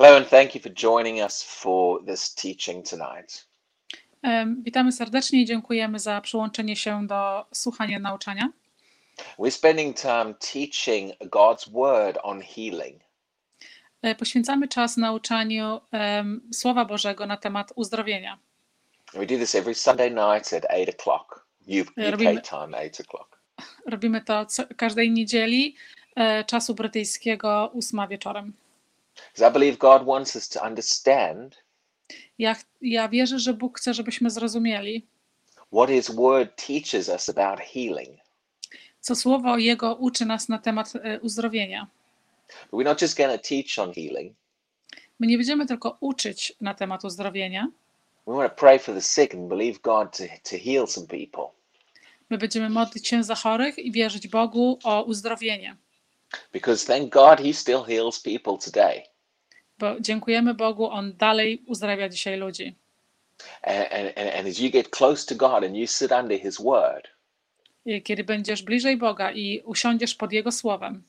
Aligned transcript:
Hello, 0.00 0.16
and 0.16 0.26
thank 0.26 0.54
you 0.54 0.60
for 0.62 0.70
joining 0.70 1.20
us 1.20 1.42
for 1.42 2.00
this 2.06 2.34
teaching 2.34 2.82
tonight. 2.90 3.46
Witamy 4.62 4.92
serdecznie 4.92 5.42
i 5.42 5.44
dziękujemy 5.44 5.98
za 5.98 6.20
przyłączenie 6.20 6.76
się 6.76 7.06
do 7.06 7.46
słuchania 7.54 7.98
nauczania. 7.98 8.48
We're 9.38 9.50
spending 9.50 9.96
time 9.96 10.34
teaching 10.52 11.12
God's 11.18 11.70
Word 11.72 12.18
on 12.22 12.42
healing. 12.42 13.02
E, 14.02 14.14
Poświęcamy 14.14 14.68
czas 14.68 14.96
nauczaniu 14.96 15.80
em, 15.92 16.40
Słowa 16.52 16.84
Bożego 16.84 17.26
na 17.26 17.36
temat 17.36 17.72
uzdrowienia. 17.76 18.38
We 19.14 19.26
do 19.26 19.36
this 19.38 19.54
every 19.54 19.74
Sunday 19.74 20.10
night 20.10 20.52
at 20.52 20.64
8 20.70 20.86
o'clock, 20.94 21.46
UK 21.80 21.94
robimy- 21.96 22.40
time, 22.42 22.78
8 22.78 23.06
o'clock. 23.06 23.38
Robimy 23.86 24.20
to 24.20 24.46
co, 24.46 24.62
każdej 24.76 25.10
niedzieli 25.10 25.76
e, 26.16 26.44
czasu 26.44 26.74
brytyjskiego, 26.74 27.70
ósma 27.72 28.06
wieczorem. 28.08 28.52
Ja, 32.38 32.56
ja 32.80 33.08
wierzę, 33.08 33.38
że 33.38 33.54
Bóg 33.54 33.78
chce, 33.78 33.94
żebyśmy 33.94 34.30
zrozumieli, 34.30 35.06
what 35.72 35.90
His 35.90 36.10
Word 36.10 36.66
teaches 36.66 37.08
us 37.08 37.28
about 37.28 37.60
healing. 37.60 38.20
co 39.00 39.16
Słowo 39.16 39.58
Jego 39.58 39.94
uczy 39.94 40.26
nas 40.26 40.48
na 40.48 40.58
temat 40.58 40.92
e, 41.02 41.20
uzdrowienia. 41.20 41.86
But 42.70 42.80
we're 42.80 42.84
not 42.84 43.02
just 43.02 43.16
going 43.16 43.32
to 43.42 43.48
teach 43.48 43.78
on 43.78 43.92
healing. 43.94 44.34
My 45.20 45.26
nie 45.26 45.36
będziemy 45.36 45.66
tylko 45.66 45.96
uczyć 46.00 46.52
na 46.60 46.74
temat 46.74 47.04
uzdrowienia, 47.04 47.68
We 48.26 48.34
want 48.36 48.52
to 48.52 48.60
pray 48.60 48.78
for 48.78 48.94
the 48.94 49.00
sick 49.00 49.34
and 49.34 49.48
believe 49.48 49.78
God 49.82 50.16
to, 50.16 50.24
to 50.50 50.56
heal 50.64 50.86
some 50.86 51.06
people. 51.06 51.44
my 52.30 52.38
będziemy 52.38 52.70
modlić 52.70 53.08
się 53.08 53.24
za 53.24 53.34
chorych 53.34 53.78
i 53.78 53.92
wierzyć 53.92 54.28
Bogu 54.28 54.78
o 54.84 55.02
uzdrowienie. 55.02 55.76
Because 56.52 56.86
thank 56.86 57.12
God 57.12 57.40
He 57.46 57.52
still 57.54 57.82
heals 57.84 58.20
people 58.20 58.58
today. 58.58 59.02
Bo 59.80 60.00
dziękujemy 60.00 60.54
Bogu, 60.54 60.90
On 60.90 61.16
dalej 61.16 61.62
uzdrawia 61.66 62.08
dzisiaj 62.08 62.36
ludzi. 62.36 62.76
And, 63.62 63.92
and, 63.92 64.18
and 64.18 64.34
and 64.38 64.48
as 64.48 64.58
you 64.58 64.70
get 64.70 64.90
close 64.90 65.26
to 65.26 65.34
God 65.34 65.64
and 65.64 65.76
you 65.76 65.86
sit 65.86 66.12
under 66.12 66.40
His 66.40 66.58
Word, 66.58 67.08
I 67.86 68.02
Kiedy 68.02 68.24
będziesz 68.24 68.62
bliżej 68.62 68.96
Boga 68.96 69.32
i 69.32 69.62
usiądziesz 69.64 70.14
pod 70.14 70.32
Jego 70.32 70.52
słowem, 70.52 71.02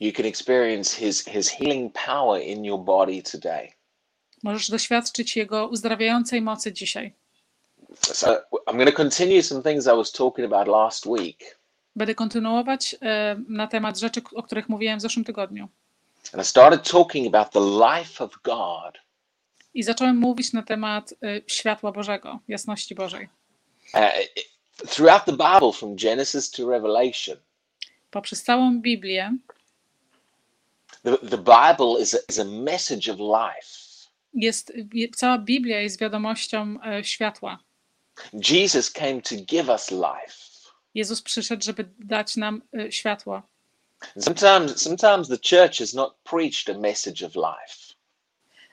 you 0.00 0.12
can 0.12 0.26
experience 0.26 0.96
his 0.96 1.24
his 1.24 1.48
healing 1.48 1.92
power 2.06 2.42
in 2.42 2.64
your 2.64 2.80
body 2.80 3.22
today 3.22 3.72
możesz 4.42 4.70
doświadczyć 4.70 5.36
Jego 5.36 5.68
uzdrawiającej 5.68 6.42
mocy 6.42 6.72
dzisiaj. 6.72 7.12
so 8.02 8.36
i'm 8.66 8.76
going 8.76 8.90
to 8.90 8.96
continue 8.96 9.42
some 9.42 9.62
things 9.62 9.86
i 9.86 9.96
was 9.96 10.12
talking 10.12 10.52
about 10.52 10.68
last 10.68 11.06
week 11.06 11.58
Będę 11.96 12.14
kontynuować 12.14 12.96
e, 13.02 13.36
na 13.48 13.66
temat 13.66 13.98
rzeczy, 13.98 14.22
o 14.34 14.42
których 14.42 14.68
mówiłem 14.68 14.98
w 14.98 15.02
zeszłym 15.02 15.24
tygodniu. 15.24 15.68
And 16.32 16.42
i 16.42 16.44
started 16.44 16.82
talking 16.90 17.34
about 17.34 17.52
the 17.52 17.60
life 17.60 18.24
of 18.24 18.42
god 18.42 18.98
I 19.74 19.82
zacząłem 19.82 20.16
mówić 20.16 20.52
na 20.52 20.62
temat 20.62 21.14
e, 21.22 21.40
światła 21.46 21.92
Bożego, 21.92 22.40
jasności 22.48 22.94
Bożej. 22.94 23.28
uh, 23.94 24.00
throughout 24.88 25.24
the 25.24 25.32
bible 25.32 25.72
from 25.72 25.96
genesis 25.96 26.50
to 26.50 26.70
revelation 26.70 27.36
Poprzez 28.10 28.42
całą 28.42 28.80
Biblię 28.80 29.36
the, 31.02 31.18
the 31.18 31.38
bible 31.38 32.00
is 32.02 32.14
a, 32.14 32.18
is 32.28 32.38
a 32.38 32.44
message 32.44 33.12
of 33.12 33.18
life 33.18 33.84
jest, 34.34 34.72
je- 34.94 35.08
cała 35.08 35.38
Biblia 35.38 35.80
jest 35.80 36.00
wiadomością 36.00 36.76
e, 36.86 37.04
światła. 37.04 37.58
jesus 38.50 38.90
came 38.90 39.22
to 39.22 39.34
give 39.36 39.68
us 39.68 39.90
life 39.90 40.44
Jezus 40.94 41.22
przyszedł, 41.22 41.64
żeby 41.64 41.88
dać 41.98 42.36
nam 42.36 42.62
e, 42.78 42.92
światło. 42.92 43.42
Sometimes 44.18 44.82
sometimes 44.82 45.28
the 45.28 45.38
church 45.38 45.78
has 45.80 45.94
not 45.94 46.14
preached 46.24 46.68
a 46.76 46.78
message 46.78 47.22
of 47.26 47.34
life 47.36 47.94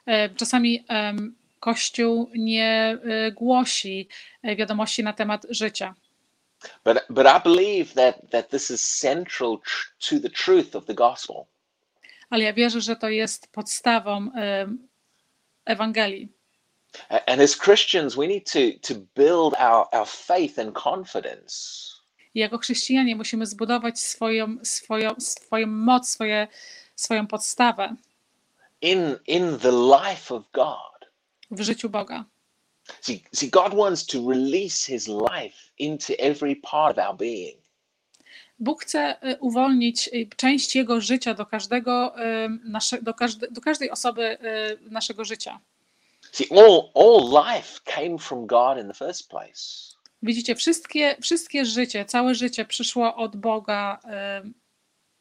E, 0.07 0.29
Czasami 0.29 0.85
em, 0.87 1.35
Kościół 1.59 2.29
nie 2.35 2.97
e, 3.03 3.31
głosi 3.31 4.07
e, 4.43 4.55
wiadomości 4.55 5.03
na 5.03 5.13
temat 5.13 5.45
życia. 5.49 5.95
but 6.85 6.97
but 7.09 7.27
i 7.27 7.39
believe 7.43 7.93
that 7.93 8.15
that 8.31 8.49
this 8.49 8.71
is 8.71 8.85
central 8.99 9.57
tr- 9.57 10.09
to 10.09 10.19
the 10.19 10.29
truth 10.29 10.75
of 10.75 10.85
the 10.85 10.93
gospel 10.93 11.35
Ale 12.29 12.43
ja 12.43 12.53
wierzę, 12.53 12.81
że 12.81 12.95
to 12.95 13.09
jest 13.09 13.47
podstawą 13.51 14.31
em, 14.35 14.87
Ewangelii. 15.65 16.29
And 17.27 17.41
as 17.41 17.55
Christians, 17.55 18.15
we 18.15 18.27
need 18.27 18.51
to, 18.51 18.59
to 18.81 18.99
build 19.15 19.53
our, 19.59 19.87
our 19.93 20.07
faith 20.07 20.59
and 20.59 20.73
confidence 20.75 21.55
I 22.35 22.39
jako 22.39 22.57
chrześcijanie 22.57 23.15
musimy 23.15 23.45
zbudować 23.45 23.99
swoją, 23.99 24.57
swoją, 24.63 25.15
swoją 25.19 25.67
moc, 25.67 26.09
swoje, 26.09 26.47
swoją 26.95 27.27
podstawę 27.27 27.95
in, 28.81 29.19
in 29.27 29.59
the 29.59 29.71
life 29.71 30.35
of 30.35 30.43
God. 30.51 30.91
w 31.51 31.61
życiu 31.61 31.89
Boga. 31.89 32.25
See, 33.01 33.23
see, 33.33 33.49
God 33.49 33.73
wants 33.73 34.05
to 34.05 34.29
release 34.29 34.85
his 34.85 35.07
life 35.07 35.71
into 35.77 36.13
every 36.19 36.55
part 36.55 36.97
of 36.97 37.05
our 37.05 37.15
being. 37.15 37.61
Bóg 38.59 38.83
chce 38.83 39.21
e, 39.21 39.37
uwolnić 39.39 40.07
e, 40.07 40.35
część 40.35 40.75
Jego 40.75 41.01
życia 41.01 41.33
do 41.33 41.45
każdego, 41.45 42.15
nasze, 42.63 43.01
do, 43.01 43.13
każde, 43.13 43.47
do 43.47 43.61
każdej 43.61 43.91
osoby 43.91 44.37
naszego 44.81 45.25
życia. 45.25 45.59
See, 46.31 46.47
all, 46.51 46.91
all 46.95 47.45
life 47.45 47.79
came 47.83 48.17
from 48.17 48.47
God 48.47 48.77
in 48.77 48.87
the 48.87 48.93
first 48.93 49.29
place. 49.29 49.90
Widzicie, 50.23 50.55
wszystkie, 50.55 51.15
wszystkie 51.21 51.65
życie, 51.65 52.05
całe 52.05 52.35
życie 52.35 52.65
przyszło 52.65 53.15
od 53.15 53.35
Boga 53.35 53.99
em, 54.03 54.53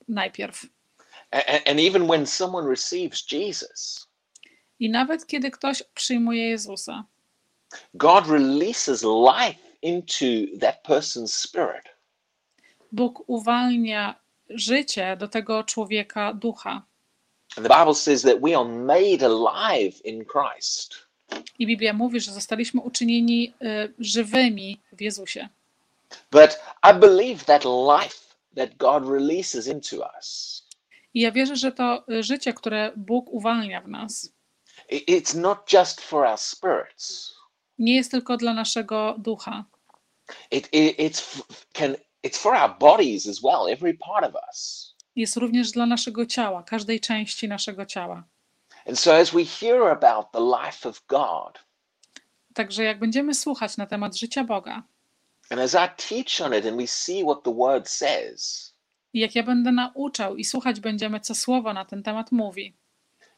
najpierw. 0.09 0.67
A- 1.31 1.37
a- 1.47 1.71
And 1.71 1.81
even 1.81 2.07
when 2.09 2.27
someone 2.27 2.69
receives 2.71 3.33
Jesus, 3.33 4.07
I 4.79 4.91
nawet 4.91 5.27
kiedy 5.27 5.51
ktoś 5.51 5.83
przyjmuje 5.95 6.49
Jezusa, 6.51 7.05
God 7.95 8.27
releases 8.27 9.03
life 9.03 9.59
into 9.83 10.59
that 10.61 10.83
person's 10.89 11.33
spirit. 11.33 11.85
Bóg 12.93 13.23
uwalnia 13.27 14.21
życie 14.49 15.17
do 15.17 15.29
tego 15.29 15.65
człowieka 15.65 16.35
ducha. 16.35 16.83
And 17.57 17.67
the 17.69 17.79
Bible 17.79 17.95
says 17.95 18.23
that 18.23 18.41
we 18.41 18.57
are 18.59 18.69
made 18.69 19.23
alive 19.27 20.01
in 20.05 20.25
Christ. 20.25 21.07
I 21.59 21.67
Biblia 21.67 21.93
mówi, 21.93 22.21
że 22.21 22.33
zostaliśmy 22.33 22.81
uczynieni 22.81 23.55
y, 23.63 23.95
żywymi 23.99 24.81
w 24.93 25.01
Jezusie. 25.01 25.49
But 26.33 26.59
I 26.91 26.95
believe 27.01 27.45
that 27.45 27.65
life 27.65 28.17
that 28.57 28.77
God 28.77 29.09
releases 29.11 29.67
into 29.67 29.97
us, 30.17 30.61
I 31.15 31.21
ja 31.21 31.33
wierzę, 31.33 31.57
że 31.57 31.73
to 31.73 32.05
y, 32.13 32.23
życie, 32.23 32.53
które 32.53 32.93
Bóg 32.97 33.29
uwalnia 33.31 33.81
w 33.81 33.89
nas, 33.89 34.33
it's 34.93 35.37
not 35.39 35.73
just 35.73 36.01
for 36.01 36.27
our 36.27 36.39
spirits. 36.39 37.35
nie 37.79 37.97
jest 37.97 38.11
tylko 38.11 38.37
dla 38.37 38.55
naszego 38.55 39.15
ducha. 39.19 39.65
It, 40.51 40.69
it 40.73 40.99
it's 40.99 41.43
can 41.73 41.97
it's 42.25 42.39
for 42.39 42.55
our 42.55 42.79
bodies 42.79 43.29
as 43.29 43.41
well. 43.43 43.73
Every 43.73 43.95
part 43.95 44.25
of 44.35 44.43
us. 44.49 44.91
Jest 45.17 45.37
również 45.37 45.71
dla 45.71 45.87
naszego 45.87 46.27
ciała, 46.27 46.63
każdej 46.63 47.01
części 47.01 47.49
naszego 47.49 47.87
ciała. 47.87 48.25
And 48.87 48.99
so 48.99 49.15
as 49.15 49.31
we 49.35 49.45
hear 49.45 49.83
about 49.83 50.33
the 50.33 50.41
life 50.41 50.89
of 50.89 51.03
God, 51.07 51.59
Także 52.55 52.85
jak 52.85 52.99
będziemy 52.99 53.35
słuchać 53.35 53.77
na 53.77 53.87
temat 53.87 54.17
życia 54.17 54.45
Boga, 54.45 54.83
and 55.51 55.61
as 55.61 55.75
I 55.75 55.89
teach 56.09 56.41
on 56.41 56.55
it, 56.59 56.67
and 56.67 56.77
we 56.77 56.87
see 56.87 57.23
what 57.25 57.43
the 57.45 57.55
Word 57.55 57.89
says, 57.89 58.75
i 59.13 59.21
jak 59.21 59.35
ja 59.35 59.43
będę 59.43 59.73
nauczał 59.73 60.37
i 60.37 60.45
słuchać 60.45 60.81
będziemy, 60.81 61.21
co 61.21 61.35
słowo 61.35 61.73
na 61.73 61.85
ten 61.85 62.03
temat 62.03 62.33
mówi, 62.33 62.77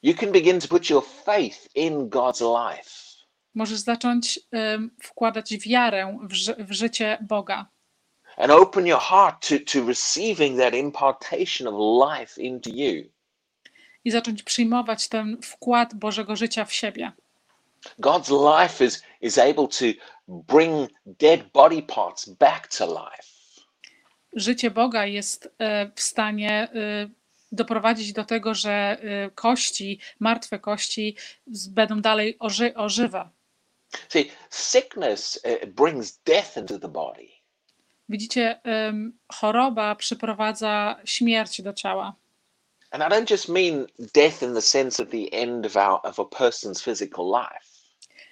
you 0.02 0.14
can 0.14 0.32
begin 0.32 0.60
to 0.60 0.68
put 0.68 0.90
your 0.90 1.04
faith 1.24 1.68
in 1.76 2.08
God's 2.10 2.40
life. 2.40 2.90
możesz 3.54 3.78
zacząć 3.78 4.40
ym, 4.74 4.90
wkładać 5.02 5.58
wiarę 5.58 6.18
w, 6.22 6.32
ży- 6.32 6.56
w 6.64 6.72
życie 6.72 7.18
Boga 7.28 7.66
And 8.36 8.50
open 8.52 8.86
your 8.86 9.00
heart 9.00 9.48
to, 9.48 9.54
to 9.72 9.86
receiving 9.86 10.58
that 10.60 10.74
impartation 10.74 11.66
of 11.68 11.74
life 12.10 12.42
into 12.42 12.70
you. 12.70 13.11
I 14.04 14.10
zacząć 14.10 14.42
przyjmować 14.42 15.08
ten 15.08 15.42
wkład 15.42 15.94
Bożego 15.94 16.36
życia 16.36 16.64
w 16.64 16.72
siebie. 16.72 17.12
God's 17.98 18.30
life 18.30 18.84
is, 18.84 19.02
is 19.20 19.38
able 19.38 19.68
to 19.68 19.84
bring 20.28 20.90
dead 21.06 21.40
body 21.52 21.82
parts 21.82 22.28
back 22.28 22.68
to 22.68 22.86
life. 22.86 23.32
Życie 24.32 24.70
Boga 24.70 25.06
jest 25.06 25.54
e, 25.58 25.90
w 25.94 26.00
stanie 26.00 26.50
e, 26.50 27.08
doprowadzić 27.52 28.12
do 28.12 28.24
tego, 28.24 28.54
że 28.54 28.70
e, 28.70 29.30
kości, 29.30 29.98
martwe 30.20 30.58
kości 30.58 31.16
będą 31.70 32.00
dalej 32.00 32.36
oży, 32.38 32.74
ożywe. 32.74 33.28
See, 34.08 34.30
sickness 34.50 35.42
brings 35.66 36.18
death 36.18 36.56
into 36.56 36.78
the 36.78 36.88
body. 36.88 37.28
Widzicie, 38.08 38.60
choroba 39.32 39.94
przyprowadza 39.94 40.96
śmierć 41.04 41.62
do 41.62 41.72
ciała. 41.72 42.14
And 42.92 43.02
I 43.02 43.08
don't 43.08 43.30
just 43.30 43.48
mean 43.48 43.86
death 44.12 44.42
in 44.42 44.54
the 44.54 44.60
sense 44.60 45.02
of 45.02 45.10
the 45.10 45.32
end 45.32 45.66
of, 45.66 45.76
our, 45.76 46.00
of 46.04 46.18
a 46.18 46.24
person's 46.24 46.82
physical 46.82 47.30
life. 47.30 47.66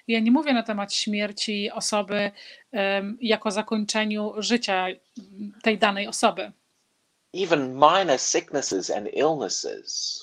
Ja 0.09 0.21
nie 0.21 0.31
mówię 0.31 0.53
na 0.53 0.63
temat 0.63 0.95
śmierci 0.95 1.71
osoby 1.71 2.31
em, 2.73 3.19
jako 3.21 3.51
zakończeniu 3.51 4.33
życia 4.39 4.87
tej 5.63 5.79
danej 5.79 6.07
osoby. 6.07 6.53
Even 7.35 7.75
minor 7.75 8.19
sicknesses 8.19 8.91
and 8.91 9.09
illnesses 9.13 10.21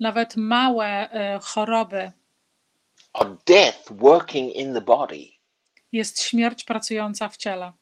nawet 0.00 0.36
małe 0.36 1.10
e, 1.10 1.40
choroby, 1.42 2.12
are 3.12 3.36
death 3.46 3.90
working 3.90 4.56
in 4.56 4.74
the 4.74 4.80
body. 4.80 5.28
jest 5.92 6.22
śmierć 6.22 6.64
pracująca 6.64 7.28
w 7.28 7.36
ciele. 7.36 7.72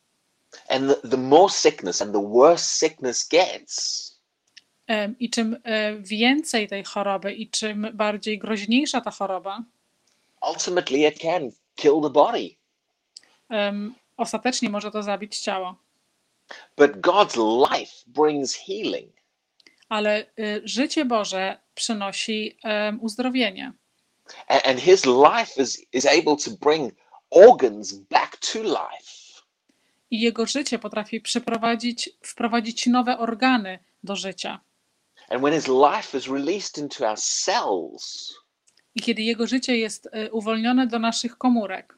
And 0.69 0.89
the, 0.89 1.09
the 1.09 1.17
more 1.17 1.53
sickness 1.53 2.03
and 2.03 2.13
the 2.13 2.29
worse 2.29 2.65
sickness 2.65 3.29
gets, 3.29 4.14
I 5.19 5.31
czym 5.31 5.57
e, 5.65 5.95
więcej 5.99 6.69
tej 6.69 6.85
choroby 6.85 7.33
i 7.35 7.51
czym 7.51 7.87
bardziej 7.95 8.39
groźniejsza 8.39 9.01
ta 9.01 9.11
choroba, 9.11 9.63
ultimately 10.51 10.99
it 11.09 11.19
can 11.19 11.51
kill 11.75 12.01
the 12.03 12.11
body. 12.11 12.51
em, 13.49 13.95
ostatecznie 14.17 14.71
może 14.71 14.91
to 14.91 15.03
zabić 15.03 15.39
ciało. 15.39 15.77
But 16.77 16.91
God's 16.93 17.37
life 17.71 17.93
brings 18.07 18.55
healing. 18.57 19.13
Ale 19.89 20.27
y, 20.39 20.61
życie 20.65 21.05
Boże 21.05 21.59
przynosi 21.75 22.59
em, 22.65 22.99
uzdrowienie. 23.03 23.73
A- 24.49 24.63
And 24.63 24.81
his 24.81 25.05
life 25.07 25.63
is, 25.63 25.87
is 25.93 26.07
able 26.07 26.37
to 26.45 26.51
bring 26.61 26.95
organs 27.31 27.93
back 27.93 28.37
to 28.53 28.63
life. 28.63 29.43
I 30.11 30.21
jego 30.21 30.47
życie 30.47 30.79
potrafi 30.79 31.21
przyprowadzić, 31.21 32.11
wprowadzić 32.23 32.87
nowe 32.87 33.19
organy 33.19 33.79
do 34.03 34.17
życia. 34.17 34.61
And 35.29 35.43
when 35.43 35.53
his 35.55 35.69
life 35.69 36.19
is 36.19 36.29
released 36.29 36.79
into 36.79 37.09
our 37.09 37.19
cells, 37.19 38.35
I 38.95 39.01
kiedy 39.01 39.23
jego 39.23 39.47
życie 39.47 39.77
jest 39.79 40.07
y, 40.07 40.33
uwolnione 40.33 40.87
do 40.87 40.99
naszych 40.99 41.39
komórek, 41.39 41.95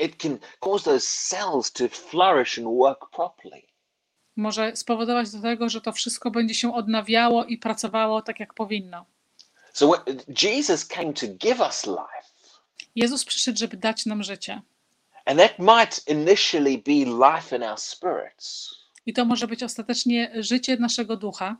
it 0.00 0.16
can 0.16 0.38
cause 0.60 0.84
those 0.84 1.06
cells 1.06 1.72
to 1.72 1.88
flourish 1.88 2.58
and 2.58 2.66
work 2.68 3.10
properly. 3.10 3.62
może 4.36 4.76
spowodować 4.76 5.30
do 5.30 5.40
tego, 5.40 5.68
że 5.68 5.80
to 5.80 5.92
wszystko 5.92 6.30
będzie 6.30 6.54
się 6.54 6.74
odnawiało 6.74 7.44
i 7.44 7.58
pracowało 7.58 8.22
tak, 8.22 8.40
jak 8.40 8.54
powinno. 8.54 9.06
So 9.72 9.88
when, 9.92 10.20
Jesus 10.42 10.84
came 10.86 11.12
to 11.12 11.26
give 11.26 11.60
us 11.60 11.86
life, 11.86 12.28
Jezus 12.94 13.24
przyszedł, 13.24 13.58
żeby 13.58 13.76
dać 13.76 14.06
nam 14.06 14.22
życie. 14.22 14.62
and 15.26 15.38
that 15.38 15.58
might 15.58 16.08
initially 16.08 16.78
be 16.78 17.04
life 17.34 17.56
in 17.56 17.62
our 17.62 17.78
spirits, 17.80 18.70
I 19.06 19.12
to 19.12 19.24
może 19.24 19.48
być 19.48 19.62
ostatecznie 19.62 20.32
życie 20.38 20.76
naszego 20.76 21.16
ducha, 21.16 21.56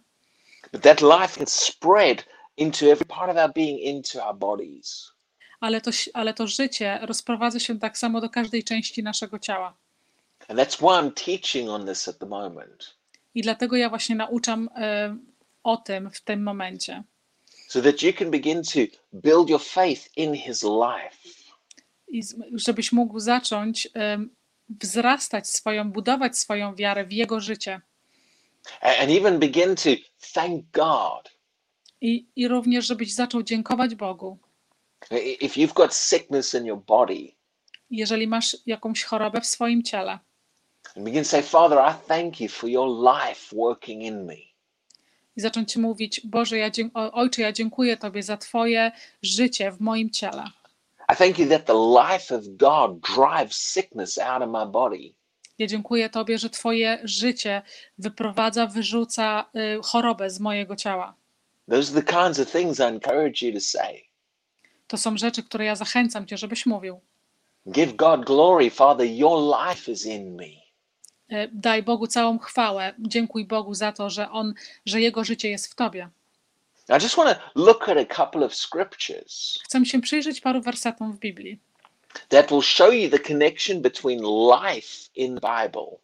that 0.81 1.00
life 1.00 1.38
can 1.38 1.47
spread 1.47 2.25
into 2.56 2.87
every 2.87 3.06
part 3.06 3.31
of 3.31 3.37
our 3.37 3.53
being, 3.53 3.79
into 3.79 4.26
our 4.26 4.35
bodies. 4.35 5.15
ale 5.61 5.81
to, 5.81 5.91
ale 6.15 6.35
to 6.35 6.47
życie 6.47 6.99
rozprowadza 7.03 7.61
się 7.61 7.79
tak 7.79 7.99
samo 7.99 8.21
do 8.21 8.31
każdej 8.31 8.65
części 8.65 9.03
naszego 9.03 9.38
ciała. 9.38 9.76
And 10.49 10.59
that's 10.59 10.79
why 10.79 11.00
I'm 11.00 11.12
teaching 11.25 11.71
on 11.71 11.87
this 11.87 12.09
at 12.09 12.19
the 12.19 12.26
moment, 12.26 12.97
I 13.35 13.43
dlatego 13.43 13.76
ja 13.76 13.88
właśnie 13.88 14.17
nauczam 14.17 14.69
e, 14.76 15.17
o 15.62 15.76
tym 15.76 16.11
w 16.11 16.21
tym 16.21 16.43
momencie, 16.43 17.03
so 17.69 17.82
that 17.82 18.03
you 18.03 18.12
can 18.12 18.31
begin 18.31 18.62
to 18.62 18.81
build 19.12 19.50
your 19.50 19.62
faith 19.62 20.17
in 20.17 20.35
His 20.35 20.62
life. 20.62 21.17
I 22.09 22.23
żebyś 22.53 22.93
mógł 22.93 23.21
zacząć 23.21 23.88
em, 23.94 24.31
wzrastać 24.69 25.49
swoją, 25.50 25.93
budować 25.93 26.38
swoją 26.38 26.75
wiarę 26.75 27.05
w 27.05 27.12
Jego 27.12 27.41
życie. 27.41 27.81
And 28.81 29.11
even 29.11 29.38
begin 29.38 29.75
to 29.76 29.90
thank 30.34 30.64
God. 30.72 31.31
I, 32.00 32.26
I 32.37 32.49
również, 32.49 32.87
żebyś 32.87 33.14
zaczął 33.14 33.43
dziękować 33.43 33.94
Bogu. 33.94 34.38
If 35.40 35.61
you've 35.61 35.75
got 35.75 35.94
sickness 35.94 36.55
in 36.55 36.66
your 36.66 36.78
body, 36.87 37.32
Jeżeli 37.90 38.26
masz 38.26 38.56
jakąś 38.66 39.05
chorobę 39.05 39.40
w 39.40 39.46
swoim 39.46 39.82
ciele, 39.82 40.19
and 40.96 41.05
begin 41.05 41.22
to 41.22 41.28
say, 41.28 41.43
Father, 41.43 41.78
I 41.78 42.08
thank 42.08 42.40
you 42.40 42.49
for 42.49 42.70
your 42.70 42.88
life 43.14 43.56
working 43.56 44.02
in 44.02 44.25
me. 44.25 44.34
i 45.37 45.40
zacząć 45.40 45.76
mówić: 45.76 46.20
Boże, 46.25 46.58
ja 46.58 46.70
dzięk- 46.70 46.90
o- 46.94 47.12
Ojcze, 47.12 47.43
ja 47.43 47.52
dziękuję 47.52 47.96
Tobie 47.96 48.22
za 48.22 48.37
Twoje 48.37 48.93
życie 49.22 49.72
w 49.72 49.81
moim 49.81 50.11
ciele. 50.11 50.44
I 51.12 51.16
thank 51.16 51.38
you 51.38 51.49
that 51.49 51.64
the 51.66 51.75
life 52.02 52.34
of 52.37 52.44
God 52.49 53.00
drives 53.16 53.56
sickness 53.56 54.19
out 54.19 54.43
of 54.43 54.49
my 54.49 54.66
body. 54.72 55.14
Ja 55.59 55.67
dziękuję 55.67 56.11
Tobie, 56.11 56.39
że 56.39 56.51
Twoje 56.51 56.99
życie 57.05 57.62
wyprowadza, 57.99 58.67
wyrzuca 58.67 59.51
y, 59.56 59.83
chorobę 59.83 60.31
z 60.31 60.41
mojego 60.41 60.77
ciała. 60.77 61.15
Those 61.71 61.93
are 61.93 62.03
the 62.03 62.12
kinds 62.12 62.41
of 62.41 62.53
things 62.53 62.79
I 62.79 62.83
encourage 62.83 63.47
you 63.47 63.55
to 63.55 63.61
say. 63.61 64.03
To 64.87 64.97
są 64.99 65.17
rzeczy, 65.17 65.43
które 65.43 65.65
ja 65.65 65.77
zachęcam 65.77 66.27
Cię, 66.27 66.37
żebyś 66.37 66.67
mówił. 66.67 67.01
Give 67.71 67.97
God 67.97 68.25
glory, 68.25 68.71
Father, 68.71 69.06
your 69.06 69.56
life 69.69 69.93
is 69.93 70.06
in 70.06 70.37
me. 70.37 70.45
Y, 71.45 71.51
Daj 71.53 71.83
Bogu 71.83 72.07
całą 72.07 72.39
chwałę. 72.39 72.95
Dziękuj 72.99 73.45
Bogu 73.45 73.75
za 73.75 73.93
to, 73.93 74.11
że 74.11 74.31
On, 74.31 74.55
że 74.87 75.00
Jego 75.00 75.25
życie 75.25 75.50
jest 75.50 75.73
w 75.73 75.75
Tobie. 75.75 76.09
I 76.89 77.03
just 77.03 77.17
want 77.17 77.39
to 77.39 77.41
look 77.55 77.89
at 77.89 77.97
a 77.97 78.05
couple 78.05 78.45
of 78.45 78.55
scriptures 78.55 79.59
Chcę 79.65 79.87
się 79.87 80.00
przyjrzeć 80.00 80.41
paru 80.41 80.61
wersetom 80.62 81.12
w 81.12 81.19
Biblii, 81.19 81.61
that 82.28 82.50
will 82.50 82.62
show 82.62 82.93
you 82.93 83.11
the 83.11 83.19
connection 83.19 83.82
between 83.82 84.22
life 84.22 85.11
in 85.14 85.34
the 85.34 85.40
Bible 85.40 85.99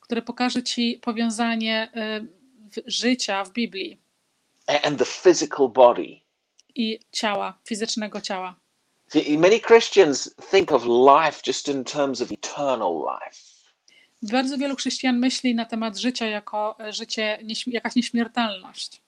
które 0.00 0.22
pokaże 0.22 0.62
Ci 0.62 0.98
powiązanie 1.02 1.88
y, 2.76 2.82
życia 2.86 3.44
w 3.44 3.52
Biblii 3.52 3.98
and 4.82 4.98
the 4.98 5.04
physical 5.04 5.68
body. 5.68 6.20
i 6.74 6.98
ciała, 7.12 7.58
fizycznego 7.64 8.20
ciała. 8.20 8.54
See, 9.08 9.38
many 9.38 9.60
Christians 9.60 10.34
think 10.50 10.72
of 10.72 10.84
life 10.84 11.40
just 11.46 11.68
in 11.68 11.84
terms 11.84 12.20
of 12.20 12.32
eternal 12.32 12.92
life. 12.92 13.38
Bardzo 14.22 14.58
wielu 14.58 14.76
chrześcijan 14.76 15.18
myśli 15.18 15.54
na 15.54 15.64
temat 15.64 15.96
życia 15.98 16.26
jako 16.26 16.76
e, 16.80 16.92
życie, 16.92 17.38
jakaś 17.66 17.94
nieśmiertelność. 17.94 19.02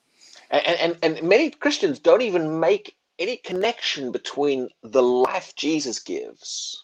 And, 0.50 0.80
and, 0.80 1.04
and 1.04 1.22
many 1.22 1.50
Christians 1.50 2.00
don't 2.00 2.28
even 2.28 2.58
make 2.58 2.82
any 3.20 3.38
connection 3.38 4.12
between 4.12 4.68
the 4.92 5.02
life 5.02 5.52
Jesus 5.62 6.04
gives 6.04 6.76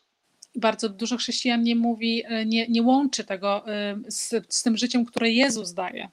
Bardzo 0.54 0.88
dużo 0.88 1.16
chrześcijan 1.16 1.62
nie 1.62 1.76
mówi, 1.76 2.22
e, 2.26 2.46
nie, 2.46 2.66
nie 2.68 2.82
łączy 2.82 3.24
tego 3.24 3.68
e, 3.68 3.96
z, 4.08 4.34
z 4.54 4.62
tym 4.62 4.76
życiem, 4.76 5.04
które 5.04 5.30
Jezus 5.30 5.72
daje 5.74 6.08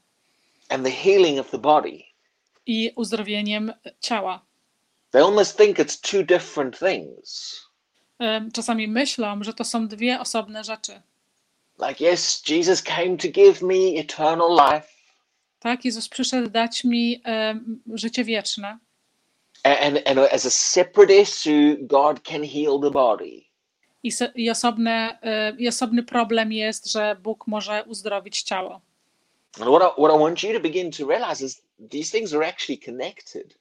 and 0.70 0.84
the 0.86 0.92
healing 0.92 1.40
of 1.40 1.52
the 1.52 1.58
body. 1.58 2.00
i 2.66 2.92
uzdrowieniem 2.96 3.74
ciała. 4.00 4.46
They 5.12 5.24
almost 5.24 5.58
think 5.58 5.78
it's 5.80 6.12
two 6.12 6.24
different 6.24 6.80
things. 6.80 7.60
E, 8.20 8.50
Czasami 8.54 8.88
myślą, 8.88 9.44
że 9.44 9.54
to 9.54 9.64
są 9.64 9.88
dwie 9.88 10.20
osobne 10.20 10.64
rzeczy. 10.64 11.02
Like, 11.88 12.14
yes, 12.14 12.44
Jesus 12.50 12.82
came 12.82 13.18
to 13.18 13.28
give 13.28 13.62
me 13.62 13.76
eternal 14.00 14.50
life, 14.50 14.88
Tak, 15.60 15.86
Jezus 15.86 16.10
przyszedł 16.10 16.50
dać 16.50 16.84
mi 16.84 17.22
e, 17.26 17.60
życie 17.94 18.24
wieczne, 18.24 18.78
and, 19.64 19.98
and 20.06 20.20
as 20.20 20.46
a 20.46 20.52
separate 20.52 21.10
issue, 21.10 21.88
God 21.88 22.24
can 22.24 22.44
heal 22.44 22.80
the 22.80 22.92
body. 22.92 23.50
i, 24.04 24.12
se, 24.12 24.32
i, 24.36 24.50
osobne, 24.50 25.20
e, 25.22 25.56
i 25.58 25.68
osobny 25.68 26.04
problem 26.04 26.52
jest, 26.52 26.92
że 26.92 27.16
Bóg 27.24 27.48
może 27.48 27.84
uzdrowić 27.88 28.42
ciało. 28.42 28.82
And 29.60 29.70
what 29.70 29.82
I, 29.82 30.02
what 30.02 30.16
I 30.16 30.20
want 30.20 30.44
you 30.44 30.54
to 30.54 30.60
begin 30.60 30.92
to 30.92 31.08
realize 31.08 31.46
is 31.46 31.62
these 31.92 32.18
things 32.18 32.34
are 32.34 32.48
actually 32.48 32.78
connected. 32.86 33.58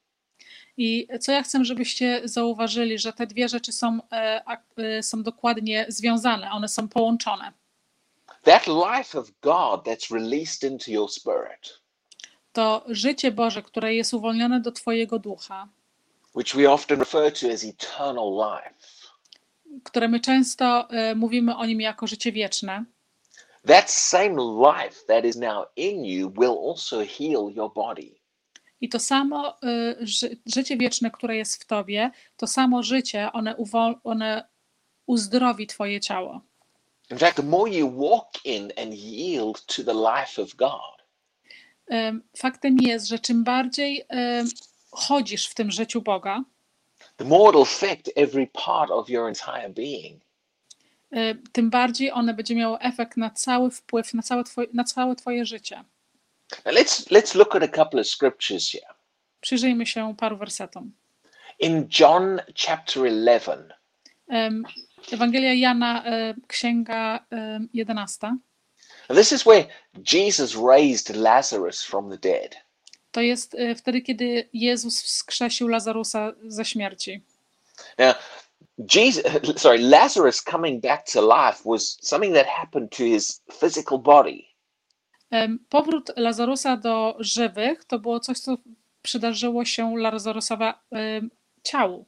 I 0.77 1.09
co 1.21 1.33
ja 1.33 1.43
chcę, 1.43 1.65
żebyście 1.65 2.21
zauważyli, 2.25 2.99
że 2.99 3.13
te 3.13 3.27
dwie 3.27 3.49
rzeczy 3.49 3.73
są, 3.73 3.99
e, 4.13 4.43
e, 4.77 5.03
są 5.03 5.23
dokładnie 5.23 5.87
związane, 5.89 6.51
one 6.51 6.69
są 6.69 6.89
połączone. 6.89 7.53
That 8.43 8.67
life 8.67 9.19
of 9.19 9.31
God 9.43 9.87
that's 9.87 10.15
released 10.15 10.71
into 10.71 10.91
your 10.91 11.11
spirit, 11.11 11.83
To 12.53 12.85
życie 12.89 13.33
Boże, 13.33 13.63
które 13.63 13.95
jest 13.95 14.15
uwolnione 14.15 14.61
do 14.61 14.73
Twojego 14.73 15.19
ducha, 15.19 15.69
which 16.35 16.55
we 16.55 16.71
often 16.71 16.99
refer 16.99 17.33
to 17.33 17.51
as 17.53 17.65
eternal 17.65 18.37
life, 18.37 19.09
które 19.85 20.09
my 20.09 20.21
często 20.21 20.91
e, 20.91 21.15
mówimy 21.15 21.57
o 21.57 21.67
nim 21.67 21.81
jako 21.81 22.07
życie 22.07 22.33
wieczne, 22.33 22.85
that 23.67 23.91
same 23.91 24.35
life 24.73 25.07
that 25.09 25.25
is 25.25 25.37
now 25.37 25.67
in 25.77 26.05
you 26.05 26.33
will 26.39 26.59
also 26.71 26.97
heal 26.97 27.51
your 27.55 27.73
body. 27.75 28.15
i 28.81 28.89
to 28.89 28.99
samo 28.99 29.57
e, 29.63 29.97
ży, 30.01 30.37
życie 30.47 30.77
wieczne, 30.77 31.11
które 31.11 31.37
jest 31.37 31.63
w 31.63 31.67
Tobie, 31.67 32.11
to 32.37 32.47
samo 32.47 32.83
życie, 32.83 33.33
one, 33.33 33.57
uwol, 33.57 33.95
one 34.05 34.49
uzdrowi 35.07 35.67
Twoje 35.67 36.01
ciało. 36.01 36.41
In 37.11 37.19
fact, 37.19 37.37
the 37.37 37.43
more 37.43 37.71
you 37.71 37.91
walk 38.09 38.45
in 38.45 38.73
and 38.77 38.95
yield 38.95 39.67
to 39.67 39.85
the 39.85 39.95
life 39.95 40.43
of 40.43 40.55
God, 40.57 41.03
Em, 41.87 42.23
Faktem 42.37 42.77
jest, 42.81 43.07
że 43.09 43.19
czym 43.19 43.45
bardziej 43.45 44.05
em, 44.09 44.49
chodzisz 44.93 45.47
w 45.49 45.55
tym 45.55 45.71
życiu 45.71 46.03
Boga, 46.03 46.45
the 47.17 47.25
more 47.25 47.51
it'll 47.53 47.63
affect 47.63 48.11
every 48.17 48.47
part 48.47 48.91
of 48.91 49.09
your 49.11 49.29
entire 49.29 49.71
being. 49.71 50.23
e, 51.13 51.35
tym 51.53 51.71
bardziej 51.71 52.13
one 52.13 52.35
będzie 52.35 52.55
miało 52.55 52.81
efekt 52.81 53.17
na 53.17 53.31
cały 53.31 53.71
wpływ, 53.71 54.15
na 54.15 54.23
całe 54.23 54.45
Twoje, 54.45 54.69
na 54.73 54.85
całe 54.85 55.17
twoje 55.17 55.45
życie. 55.45 55.85
Now 56.65 56.75
let's 56.75 57.11
let's 57.11 57.35
look 57.37 57.57
at 57.57 57.63
a 57.63 57.69
couple 57.69 58.01
of 58.01 58.07
scriptures 58.07 58.71
here. 58.73 58.95
Przyjrzyjmy 59.41 59.87
się 59.87 60.15
paru 60.19 60.37
wersetom. 60.37 60.93
In 61.59 61.89
John 62.01 62.41
chapter 62.55 63.03
11, 63.07 63.75
Em, 64.29 64.65
Ewangelia 65.13 65.55
Jana, 65.55 66.05
e, 66.07 66.35
księga 66.49 67.27
em, 67.31 67.69
11. 67.75 68.37
now 69.09 69.17
this 69.17 69.33
is 69.33 69.47
where 69.47 69.67
Jesus 70.03 70.55
raised 70.57 71.17
Lazarus 71.17 71.83
from 71.85 72.11
the 72.11 72.19
dead. 72.19 72.57
To 73.13 73.21
jest 73.21 73.55
y, 73.55 73.75
wtedy, 73.75 74.01
kiedy 74.03 74.49
Jezus 74.53 75.03
wskrzesił 75.03 75.69
Lazarusa 75.69 76.33
ze 76.47 76.65
śmierci. 76.65 77.21
Now, 77.99 78.15
Jesus, 78.95 79.23
sorry, 79.63 79.79
Lazarus 79.79 80.43
coming 80.43 80.83
back 80.83 81.07
to 81.13 81.21
life 81.21 81.63
was 81.65 81.99
something 82.01 82.35
that 82.35 82.47
happened 82.47 82.91
to 82.91 83.05
his 83.05 83.43
physical 83.61 83.99
body. 83.99 84.45
Powrót 85.69 86.13
Lazarusa 86.17 86.77
do 86.77 87.17
żywych 87.19 87.85
to 87.85 87.99
było 87.99 88.21
coś, 88.21 88.39
co 88.39 88.57
przydarzyło 89.03 89.65
się 89.65 89.97
Lazarusowi 89.97 90.65
em, 90.91 91.31
ciału. 91.63 92.05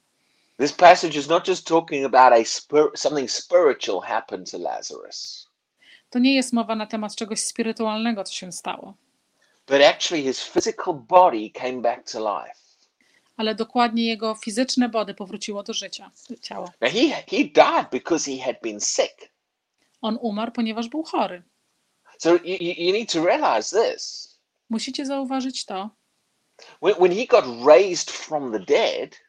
This 0.58 0.72
passage 0.72 1.18
is 1.18 1.28
not 1.28 1.48
just 1.48 1.66
talking 1.66 2.04
about 2.06 2.32
a 2.32 2.44
spir- 2.44 2.90
something 2.96 3.30
spiritual 3.30 4.00
happened 4.00 4.50
to 4.50 4.58
Lazarus, 4.58 5.48
To 6.10 6.18
nie 6.18 6.34
jest 6.34 6.52
mowa 6.52 6.76
na 6.76 6.86
temat 6.86 7.16
czegoś 7.16 7.40
spirytualnego, 7.40 8.24
co 8.24 8.32
się 8.32 8.52
stało, 8.52 8.94
but 9.66 9.80
actually 9.82 10.24
his 10.24 10.42
physical 10.42 10.94
body 10.94 11.50
came 11.50 11.80
back 11.82 12.10
to 12.10 12.18
life. 12.20 12.58
ale 13.36 13.54
dokładnie 13.54 14.06
jego 14.06 14.34
fizyczne 14.34 14.88
body 14.88 15.14
powróciło 15.14 15.62
do 15.62 15.72
życia, 15.72 16.10
ciało. 16.42 16.70
Now 16.80 16.92
he 16.92 17.08
he 17.08 17.44
died 17.44 17.90
because 17.90 18.30
he 18.30 18.38
had 18.44 18.56
been 18.62 18.80
sick. 18.80 19.30
On 20.02 20.18
umarł, 20.20 20.52
ponieważ 20.52 20.88
był 20.88 21.02
chory. 21.02 21.42
So 22.18 22.30
you, 22.30 22.56
you 22.60 22.92
need 22.92 23.12
to 23.12 23.24
realize 23.24 23.76
this. 23.82 24.34
Musicie 24.70 25.06
zauważyć 25.06 25.64
to, 25.64 25.90
When, 26.82 26.94
when 26.94 27.12
he 27.12 27.26
got 27.26 27.44
raised 27.66 28.10
from 28.10 28.52
the 28.52 28.60
dead, 28.60 29.20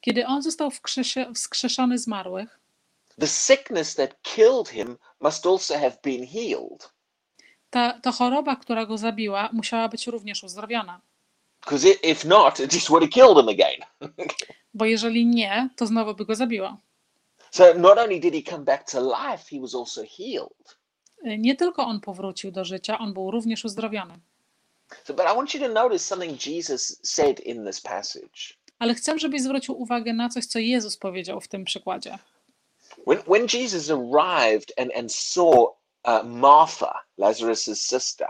kiedy 0.00 0.26
on 0.26 0.42
został 0.42 0.70
wskrzeszony 1.34 1.98
z 1.98 2.06
marłych, 2.06 2.60
the 3.20 3.26
sickness 3.26 3.94
that 3.94 4.22
killed 4.22 4.68
him 4.68 4.98
must 5.20 5.46
also 5.46 5.74
have 5.74 5.98
been 6.02 6.26
healed. 6.26 6.90
Ta, 7.70 8.00
ta 8.02 8.12
choroba, 8.12 8.56
która 8.56 8.86
go 8.86 8.98
zabiła, 8.98 9.48
musiała 9.52 9.88
być 9.88 10.06
również 10.06 10.44
uzdrowiona. 10.44 11.00
Because 11.64 11.88
if 12.02 12.28
not, 12.28 12.60
it 12.60 12.72
just 12.72 12.88
would 12.88 13.02
have 13.02 13.10
killed 13.12 13.36
him 13.38 13.48
again. 13.48 13.80
Bo 14.74 14.84
jeżeli 14.84 15.26
nie, 15.26 15.68
to 15.76 15.86
znowu 15.86 16.14
by 16.14 16.24
go 16.24 16.34
zabiła. 16.34 16.76
So 17.50 17.64
not 17.74 17.98
only 17.98 18.20
did 18.20 18.34
he 18.34 18.42
come 18.52 18.64
back 18.64 18.90
to 18.90 19.00
life, 19.00 19.44
he 19.50 19.60
was 19.60 19.74
also 19.74 20.02
healed. 20.18 20.78
Y, 21.26 21.38
Nie 21.38 21.56
tylko 21.56 21.86
on 21.86 22.00
powrócił 22.00 22.50
do 22.50 22.64
życia, 22.64 22.98
on 22.98 23.12
był 23.14 23.30
również 23.30 23.64
uzdrowiony. 23.64 24.14
So, 25.04 25.14
but 25.14 25.26
I 25.32 25.36
want 25.36 25.54
you 25.54 25.60
to 25.60 25.68
notice 25.68 25.98
something 26.04 26.46
Jesus 26.46 27.00
said 27.02 27.40
in 27.40 27.66
this 27.66 27.80
passage. 27.80 28.54
Ale 28.78 28.94
chcę, 28.94 29.18
żebyś 29.18 29.42
zwrócił 29.42 29.82
uwagę 29.82 30.12
na 30.12 30.28
coś, 30.28 30.46
co 30.46 30.58
Jezus 30.58 30.96
powiedział 30.96 31.40
w 31.40 31.48
tym 31.48 31.64
przykładzie. 31.64 32.18
When, 33.06 33.18
when 33.22 33.46
Jesus 33.60 33.90
arrived 33.90 34.72
and, 34.78 34.90
and 34.96 35.12
saw 35.14 35.79
Martha, 36.24 37.04
Lazarus' 37.18 37.80
sister, 37.80 38.28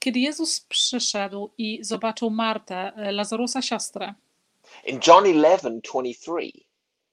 Kiedy 0.00 0.20
Jezus 0.20 0.60
przyszedł 0.60 1.50
i 1.58 1.84
zobaczył 1.84 2.30
Martę, 2.30 2.92
y, 3.08 3.12
Lazarusa 3.12 3.62
siostrę, 3.62 4.14
in 4.86 5.00
John 5.06 5.26
11 5.26 5.70
23, 5.70 6.32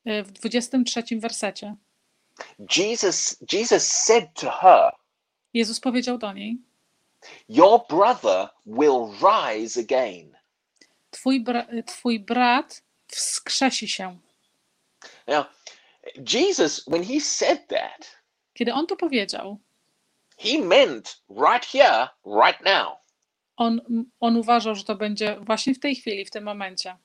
y, 0.08 0.24
w 0.24 0.32
23 0.32 1.04
wersecie, 1.20 1.76
Jesus, 2.78 3.38
Jesus 3.54 3.84
said 3.92 4.34
to 4.34 4.52
her, 4.52 4.92
Jezus 5.54 5.80
powiedział 5.80 6.18
do 6.18 6.34
niej: 6.34 6.58
Your 7.50 7.82
brother 7.90 8.50
will 8.66 9.08
rise 9.22 9.80
again. 9.80 10.38
Twój, 11.12 11.44
bra- 11.44 11.68
twój 11.86 12.20
brat 12.20 12.82
wskrzesi 13.08 13.88
się. 13.88 14.18
Now, 15.28 15.46
Jesus, 16.34 16.84
when 16.88 17.04
he 17.04 17.20
said 17.22 17.68
that, 17.68 18.22
Kiedy 18.54 18.74
on 18.74 18.88
to 18.88 18.96
powiedział, 18.96 19.58
he 20.38 20.58
meant 20.60 21.22
right 21.30 21.66
here, 21.66 22.10
right 22.26 22.62
now. 22.66 22.98
on, 23.58 23.82
on 24.20 24.38
uważał, 24.38 24.76
że 24.76 24.84
to 24.84 24.96
będzie 24.96 25.38
właśnie 25.42 25.76
w 25.76 25.80
tej 25.80 25.96
chwili, 25.96 26.26
w 26.26 26.32
tym 26.32 26.44
momencie. 26.44 26.98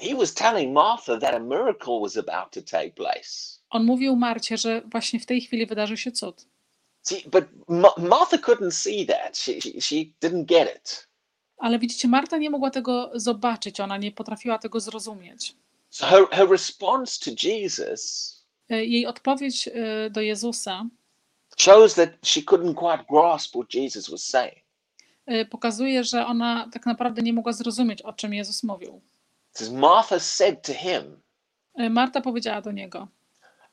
He 0.00 0.14
was 0.14 0.34
telling 0.34 0.72
Martha 0.74 1.18
that 1.18 1.34
a 1.34 1.38
miracle 1.38 2.00
was 2.02 2.16
about 2.16 2.52
to 2.52 2.62
take 2.62 2.90
place. 2.90 3.58
On 3.70 3.84
mówił 3.84 4.16
Marcie, 4.16 4.56
że 4.58 4.82
właśnie 4.84 5.20
w 5.20 5.26
tej 5.26 5.40
chwili 5.40 5.66
wydarzy 5.66 5.96
się 5.96 6.12
cud. 6.12 6.46
See, 7.02 7.24
but 7.30 7.44
Ma- 7.68 7.94
Martha 8.08 8.36
couldn't 8.36 8.70
see 8.70 9.06
that. 9.06 9.38
She, 9.38 9.60
she, 9.60 9.80
she 9.80 9.94
didn't 10.22 10.44
get 10.44 10.76
it. 10.76 11.08
Ale 11.58 11.78
widzicie, 11.78 12.08
Marta 12.08 12.38
nie 12.38 12.50
mogła 12.50 12.70
tego 12.70 13.10
zobaczyć, 13.14 13.80
ona 13.80 13.96
nie 13.96 14.12
potrafiła 14.12 14.58
tego 14.58 14.80
zrozumieć. 14.80 15.56
So 15.90 16.06
her, 16.06 16.26
her 16.30 16.48
response 16.50 17.24
to 17.24 17.46
Jesus 17.48 18.34
Y, 18.72 18.86
Jej 18.86 19.06
odpowiedź 19.06 19.68
y, 19.68 20.10
do 20.10 20.20
Jezusa 20.20 20.84
shows 21.58 21.94
that 21.94 22.10
she 22.22 22.42
couldn't 22.42 22.74
quite 22.74 23.04
grasp 23.08 23.54
what 23.56 23.74
Jesus 23.74 24.08
was 24.08 24.22
saying. 24.24 24.62
y, 25.30 25.44
pokazuje, 25.46 26.04
że 26.04 26.26
ona 26.26 26.68
tak 26.72 26.86
naprawdę 26.86 27.22
nie 27.22 27.32
mogła 27.32 27.52
zrozumieć, 27.52 28.02
o 28.02 28.12
czym 28.12 28.34
Jezus 28.34 28.62
mówił. 28.62 29.00
Martha 29.72 30.20
said 30.20 30.62
to 30.66 30.72
him, 30.74 31.20
Y, 31.80 31.90
Marta 31.90 32.20
powiedziała 32.20 32.60
do 32.60 32.72
niego: 32.72 33.08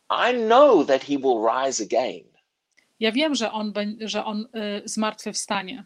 I 0.10 0.34
know 0.34 0.88
that 0.88 1.04
he 1.04 1.18
will 1.18 1.42
rise 1.54 1.84
again 1.84 2.24
Ja 3.00 3.12
wiem, 3.12 3.36
że 3.36 3.52
on, 3.52 3.74
że 4.02 4.26
on 4.26 4.42
y, 4.42 4.82
zmartwychwstanie 4.86 5.84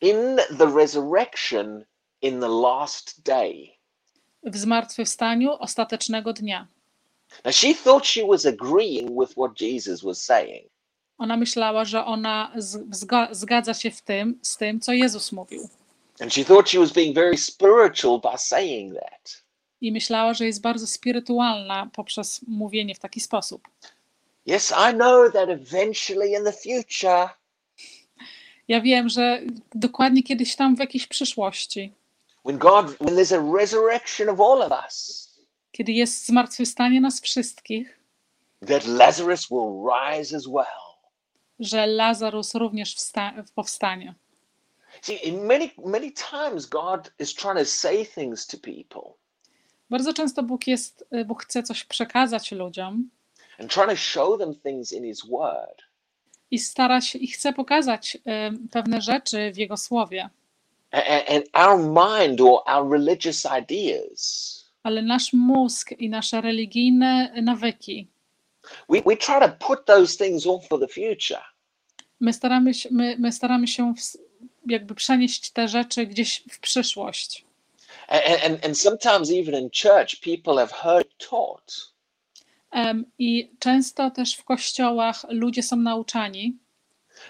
in 0.00 0.16
the 0.58 0.66
resurrection 0.76 1.84
in 2.22 2.40
the 2.40 2.48
last 2.48 3.22
day. 3.22 3.78
w 4.44 4.56
zmartwychwstaniu 4.56 5.52
ostatecznego 5.52 6.32
dnia. 6.32 6.66
Now 7.44 7.54
she 7.54 7.74
thought 7.74 8.06
she 8.06 8.26
was 8.26 8.46
agreeing 8.46 9.10
with 9.20 9.32
what 9.36 9.60
Jesus 9.60 10.02
was 10.02 10.22
saying. 10.24 10.70
Ona 11.22 11.36
myślała, 11.36 11.84
że 11.84 12.04
ona 12.04 12.52
zgadza 13.30 13.74
się 13.74 13.90
w 13.90 14.02
tym, 14.02 14.38
z 14.42 14.56
tym, 14.56 14.80
co 14.80 14.92
Jezus 14.92 15.32
mówił. 15.32 15.68
And 16.20 16.34
she 16.34 16.44
thought 16.44 16.70
she 16.70 16.78
was 16.78 16.92
being 16.92 17.14
very 17.14 17.38
spiritual 17.38 18.20
by 18.20 18.38
saying 18.38 18.94
that. 18.94 19.42
I 19.80 19.92
myślała, 19.92 20.34
że 20.34 20.46
jest 20.46 20.60
bardzo 20.60 20.86
spirytualna 20.86 21.90
poprzez 21.92 22.40
mówienie 22.48 22.94
w 22.94 22.98
taki 22.98 23.20
sposób. 23.20 23.68
Yes, 24.46 24.72
I 24.90 24.94
know 24.94 25.32
that 25.32 25.48
eventually 25.48 26.32
in 26.38 26.44
the 26.44 26.52
future, 26.52 27.28
Ja 28.68 28.80
wiem, 28.80 29.08
że 29.08 29.40
dokładnie 29.74 30.22
kiedyś 30.22 30.56
tam 30.56 30.76
w 30.76 30.78
jakiejś 30.78 31.06
przyszłości, 31.06 31.92
when 32.44 32.58
God, 32.58 32.96
when 33.00 33.14
there's 33.14 33.34
a 33.34 33.58
resurrection 33.58 34.28
of 34.28 34.40
all 34.40 34.62
of 34.62 34.84
us, 34.86 35.28
kiedy 35.72 35.92
jest 35.92 36.26
zmartwychwstanie 36.26 37.00
nas 37.00 37.20
wszystkich, 37.20 37.98
that 38.68 38.86
Lazarus 38.86 39.50
will 39.50 39.84
rise 39.84 40.36
as 40.36 40.46
well. 40.46 40.81
Że 41.60 41.86
Lazarus 41.86 42.54
również 42.54 42.96
wsta- 42.96 43.44
powstanie. 43.54 44.14
See, 45.02 45.32
many 45.32 45.70
many 45.84 46.12
times 46.12 46.66
God 46.66 47.12
is 47.18 47.34
trying 47.34 47.58
to 47.58 47.64
say 47.64 48.06
things 48.06 48.46
to 48.46 48.56
people 48.58 49.12
Bardzo 49.90 50.12
często 50.12 50.42
Bóg 50.42 50.66
jest, 50.66 51.08
Bóg 51.26 51.42
chce 51.42 51.62
coś 51.62 51.84
przekazać 51.84 52.52
ludziom 52.52 53.10
and 53.58 53.70
trying 53.72 53.90
to 53.90 53.96
show 53.96 54.38
them 54.38 54.54
things 54.54 54.92
in 54.92 55.04
His 55.04 55.26
Word. 55.26 55.82
i 56.50 56.58
stara 56.58 57.00
się 57.00 57.18
i 57.18 57.26
chce 57.26 57.52
pokazać 57.52 58.18
em, 58.24 58.68
pewne 58.68 59.00
rzeczy 59.00 59.52
w 59.52 59.56
Jego 59.56 59.76
słowie, 59.76 60.30
And, 60.90 61.30
and 61.30 61.44
our 61.68 61.78
mind 61.78 62.40
or 62.40 62.62
our 62.66 62.90
religious 62.92 63.46
ideas, 63.62 64.52
ale 64.82 65.02
nasz 65.02 65.32
mózg 65.32 65.92
i 65.92 66.08
nasze 66.10 66.40
religijne 66.40 67.32
nawyki, 67.42 68.08
we, 68.88 69.02
we 69.06 69.16
try 69.16 69.40
to 69.40 69.48
put 69.66 69.86
those 69.86 70.16
things 70.16 70.46
off 70.46 70.68
for 70.68 70.80
the 70.80 70.88
future. 70.88 71.42
my 72.20 72.32
staramy 72.32 72.74
się, 72.74 72.88
my, 72.92 73.16
my 73.18 73.32
staramy 73.32 73.68
się 73.68 73.94
ws- 73.94 74.18
jakby 74.66 74.94
przenieść 74.94 75.50
te 75.50 75.68
rzeczy 75.68 76.06
gdzieś 76.06 76.42
w 76.50 76.60
przyszłość. 76.60 77.44
And, 78.08 78.44
and, 78.44 78.66
and 78.66 78.78
sometimes 78.78 79.30
even 79.30 79.54
in 79.54 79.70
church, 79.82 80.20
people 80.20 80.54
have 80.66 80.72
heard 80.72 81.08
taught 81.30 81.92
Em, 82.70 83.04
I 83.18 83.50
często 83.58 84.10
też 84.10 84.34
w 84.36 84.44
kościołach 84.44 85.26
ludzie 85.28 85.62
są 85.62 85.76
nauczani, 85.76 86.56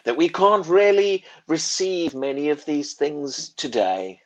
that 0.05 0.17
we 0.17 0.25
can't 0.29 0.71
really 0.71 1.19
receive 1.49 2.15
many 2.15 2.53
of 2.53 2.65
these 2.65 2.97
things 3.07 3.55
today. 3.55 4.19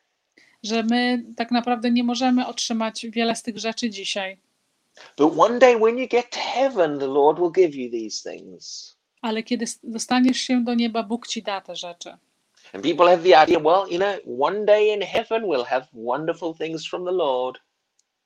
że 0.63 0.83
my 0.83 1.23
tak 1.37 1.51
naprawdę 1.51 1.91
nie 1.91 2.03
możemy 2.03 2.47
otrzymać 2.47 3.05
wiele 3.09 3.35
z 3.35 3.43
tych 3.43 3.57
rzeczy 3.57 3.89
dzisiaj, 3.89 4.37
But 5.17 5.37
one 5.37 5.59
day 5.59 5.75
when 5.75 5.97
you 5.97 6.07
get 6.07 6.31
to 6.31 6.39
heaven, 6.39 6.99
the 6.99 7.07
Lord 7.07 7.39
will 7.39 7.51
give 7.51 7.75
you 7.75 7.91
these 7.91 8.29
things. 8.31 8.95
ale 9.21 9.43
kiedy 9.43 9.65
dostaniesz 9.83 10.37
się 10.37 10.63
do 10.63 10.73
nieba, 10.73 11.03
Bóg 11.03 11.27
ci 11.27 11.43
da 11.43 11.61
te 11.61 11.75
rzeczy. 11.75 12.17
And 12.73 12.83
people 12.83 13.05
have 13.05 13.23
the 13.23 13.43
idea, 13.43 13.59
well, 13.59 13.91
you 13.91 13.97
know, 13.97 14.43
one 14.47 14.65
day 14.65 14.93
in 14.93 15.01
heaven 15.01 15.43
we'll 15.43 15.65
have 15.65 15.87
wonderful 15.93 16.53
things 16.53 16.87
from 16.87 17.05
the 17.05 17.11
Lord. 17.11 17.59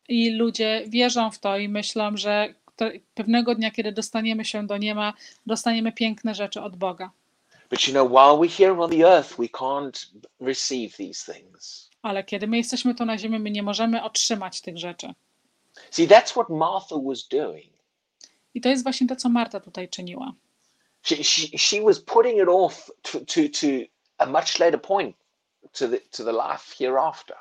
I 0.10 0.30
ludzie 0.30 0.84
wierzą 0.88 1.32
w 1.32 1.40
to 1.40 1.58
i 1.58 1.70
myślą, 1.70 2.18
że 2.18 2.54
pewnego 3.14 3.56
dnia, 3.56 3.72
kiedy 3.72 3.92
dostaniemy 3.92 4.46
się 4.46 4.68
do 4.68 4.78
nieba, 4.78 5.14
dostaniemy 5.46 5.92
piękne 5.92 6.36
rzeczy 6.36 6.62
od 6.62 6.76
Boga. 6.76 7.12
But 7.70 7.88
you 7.88 7.94
know, 7.94 8.12
while 8.12 8.38
we're 8.38 8.58
here 8.58 8.80
on 8.80 8.90
the 8.90 9.08
earth, 9.08 9.38
we 9.38 9.48
can't 9.48 10.08
receive 10.40 10.98
these 10.98 11.34
things. 11.34 11.90
Ale 12.02 12.24
kiedy 12.24 12.48
my 12.48 12.58
jesteśmy 12.58 12.96
tu 12.96 13.06
na 13.06 13.18
ziemi, 13.18 13.40
my 13.40 13.52
nie 13.52 13.64
możemy 13.64 14.04
otrzymać 14.04 14.62
tych 14.62 14.78
rzeczy. 14.78 15.14
See, 15.90 16.08
that's 16.08 16.36
what 16.36 16.50
Martha 16.50 16.96
was 17.04 17.28
doing. 17.28 17.72
I 18.54 18.62
to 18.62 18.70
jest 18.70 18.84
właśnie 18.84 19.08
to, 19.08 19.16
co 19.16 19.30
Marta 19.30 19.60
tutaj 19.60 19.90
czyniła. 19.90 20.34
She, 21.04 21.24
she, 21.24 21.58
she 21.58 21.82
was 21.82 22.00
putting 22.00 22.38
it 22.38 22.50
off 22.50 22.92
to, 23.02 23.20
to, 23.20 23.42
to 23.62 23.68
a 24.18 24.26
much 24.26 24.60
later 24.60 24.82
point 24.82 25.16
to 25.72 25.88
the, 25.88 25.98
to 25.98 26.24
the 26.24 26.32
life 26.32 26.76
hereafter. 26.80 27.38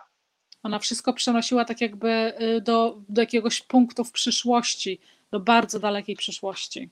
Ona 0.63 0.79
wszystko 0.79 1.13
przenosiła 1.13 1.65
tak 1.65 1.81
jakby 1.81 2.33
y, 2.41 2.61
do, 2.61 3.01
do 3.09 3.23
jakiegoś 3.23 3.63
punktu 3.63 4.05
w 4.05 4.13
przyszłości, 4.13 5.01
do 5.31 5.41
bardzo 5.41 5.81
dalekiej 5.81 6.17
przyszłości. 6.17 6.91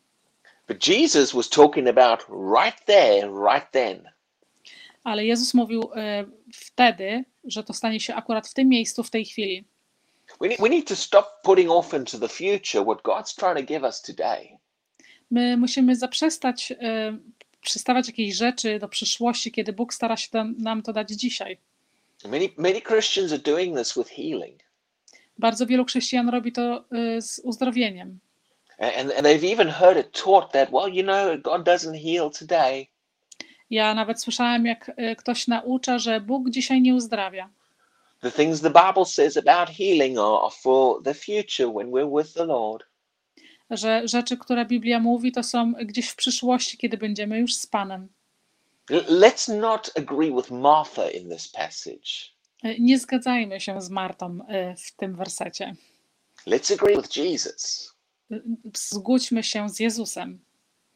But 0.69 0.87
Jesus 0.87 1.33
was 1.33 1.49
talking 1.49 1.89
about 1.89 2.21
right 2.57 2.85
there, 2.85 3.31
right 3.53 3.71
then. 3.71 4.11
Ale 5.05 5.27
Jezus 5.27 5.55
mówił 5.55 5.83
y, 5.83 6.31
wtedy, 6.55 7.25
że 7.45 7.65
to 7.65 7.73
stanie 7.73 8.01
się 8.01 8.15
akurat 8.15 8.49
w 8.49 8.55
tym 8.55 8.69
miejscu, 8.69 9.03
w 9.03 9.11
tej 9.11 9.25
chwili. 9.25 9.65
We 10.41 10.49
need, 10.49 10.61
we 10.61 10.69
need 10.69 10.87
to 10.87 10.97
stop 10.97 11.43
putting 11.43 11.71
off 11.71 11.95
into 11.95 12.19
the 12.19 12.29
future 12.29 12.85
what 12.85 13.03
God's 13.03 13.35
trying 13.35 13.57
to 13.57 13.63
give 13.63 13.87
us 13.87 14.03
today. 14.03 14.59
My 15.31 15.57
musimy 15.57 15.97
zaprzestać 15.97 16.73
y, 16.73 16.77
przystawać 17.61 18.07
jakieś 18.07 18.35
rzeczy 18.35 18.79
do 18.79 18.89
przyszłości, 18.89 19.53
kiedy 19.53 19.73
Bóg 19.73 19.95
stara 19.95 20.17
się 20.17 20.29
tam, 20.31 20.55
nam 20.59 20.83
to 20.83 20.93
dać 20.93 21.11
dzisiaj. 21.11 21.59
Many, 22.25 22.49
many 22.57 22.81
Christians 22.81 23.33
are 23.33 23.43
doing 23.43 23.79
this 23.79 23.95
with 23.95 24.09
healing. 24.11 24.61
Bardzo 25.39 25.67
wielu 25.67 25.85
chrześcijan 25.85 26.29
robi 26.29 26.53
to 26.53 26.85
y, 27.17 27.23
z 27.23 27.41
uzdrowieniem. 27.45 28.19
And, 28.79 29.13
and 29.13 29.27
they've 29.27 29.53
even 29.53 29.69
heard 29.69 29.99
it 29.99 30.13
taught 30.25 30.53
that, 30.53 30.71
well, 30.71 30.95
you 30.95 31.03
know, 31.03 31.43
God 31.43 31.67
doesn't 31.67 31.99
heal 32.05 32.31
today. 32.31 32.87
Ja 33.71 33.95
nawet 33.95 34.21
słyszałem, 34.23 34.67
jak 34.67 34.89
y, 34.89 35.17
ktoś 35.17 35.47
naucza, 35.47 35.99
że 35.99 36.21
Bóg 36.21 36.51
dzisiaj 36.51 36.83
nie 36.83 36.95
uzdrawia. 36.95 37.51
The 38.21 38.31
things 38.31 38.61
the 38.61 38.71
Bible 38.71 39.05
says 39.05 39.37
about 39.37 39.69
healing 39.69 40.19
are, 40.19 40.51
for 40.63 41.03
the 41.03 41.15
future 41.15 41.69
when 41.73 41.91
we're 41.91 42.19
with 42.23 42.35
the 42.35 42.45
Lord. 42.45 42.85
Że 43.71 44.09
rzeczy, 44.09 44.37
które 44.37 44.65
Biblia 44.67 45.01
mówi, 45.01 45.33
to 45.33 45.43
są 45.43 45.73
gdzieś 45.73 46.09
w 46.09 46.17
przyszłości, 46.17 46.79
kiedy 46.79 46.97
będziemy 46.99 47.39
już 47.39 47.55
z 47.55 47.67
Panem. 47.67 48.09
Let's 48.91 49.61
not 49.61 49.91
agree 49.99 50.33
with 50.37 50.51
Martha 50.51 51.11
in 51.11 51.31
this 51.31 51.49
passage. 51.49 52.33
Y, 52.65 52.77
Nie 52.81 52.99
zgadzajmy 52.99 53.61
się 53.61 53.81
z 53.81 53.91
Martą 53.91 54.39
y, 54.41 54.77
w 54.77 54.97
tym 54.97 55.17
wersecie. 55.17 55.75
Let's 56.47 56.75
agree 56.75 56.97
with 56.97 57.17
Jesus. 57.17 57.95
Y, 58.33 58.43
Zgódźmy 58.75 59.43
się 59.43 59.69
z 59.69 59.81
Jezusem. 59.81 60.45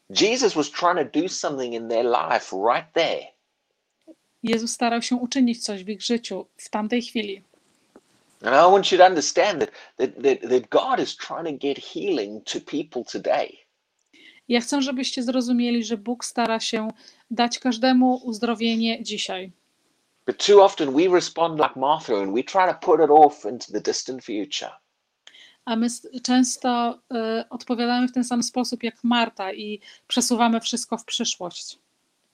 Jesus 0.09 0.53
was 0.53 0.71
trying 0.71 1.11
to 1.11 1.21
do 1.21 1.29
something 1.29 1.73
in 1.73 1.89
their 1.89 2.05
life 2.05 2.55
right 2.73 2.93
there. 2.93 3.32
Jezus 4.43 4.71
starał 4.71 5.01
się 5.01 5.15
uczynić 5.15 5.63
coś 5.63 5.83
w 5.83 5.89
ich 5.89 6.01
życiu 6.01 6.45
w 6.57 6.69
tamtej 6.69 7.01
chwili. 7.01 7.43
And 8.41 8.55
I 8.55 8.71
want 8.71 8.91
you 8.91 8.97
to 8.97 9.05
understand 9.05 9.59
that, 9.59 9.71
that, 9.97 10.23
that, 10.23 10.49
that 10.49 10.69
God 10.69 10.99
is 10.99 11.17
trying 11.17 11.45
to 11.45 11.67
get 11.67 11.79
healing 11.79 12.43
to 12.43 12.59
people 12.59 13.03
today. 13.11 13.57
Ja 14.47 14.61
chcę, 14.61 14.81
żebyście 14.81 15.23
zrozumieli, 15.23 15.83
że 15.83 15.97
Bóg 15.97 16.25
stara 16.25 16.59
się 16.59 16.87
dać 17.31 17.59
każdemu 17.59 18.21
uzdrowienie 18.23 19.03
dzisiaj. 19.03 19.51
But 20.25 20.45
too 20.45 20.63
often 20.63 20.93
we 20.93 21.07
respond 21.15 21.59
like 21.59 21.79
Martha 21.79 22.13
and 22.13 22.35
we 22.35 22.43
try 22.43 22.67
to 22.67 22.73
put 22.81 22.99
it 22.99 23.09
off 23.09 23.45
into 23.45 23.71
the 23.71 23.81
distant 23.81 24.25
future. 24.25 24.71
A 25.65 25.75
my 25.75 25.87
często 26.23 26.99
y, 27.39 27.49
odpowiadamy 27.49 28.07
w 28.07 28.11
ten 28.11 28.23
sam 28.23 28.43
sposób 28.43 28.83
jak 28.83 28.95
Marta 29.03 29.53
i 29.53 29.79
przesuwamy 30.07 30.59
wszystko 30.59 30.97
w 30.97 31.05
przyszłość. 31.05 31.82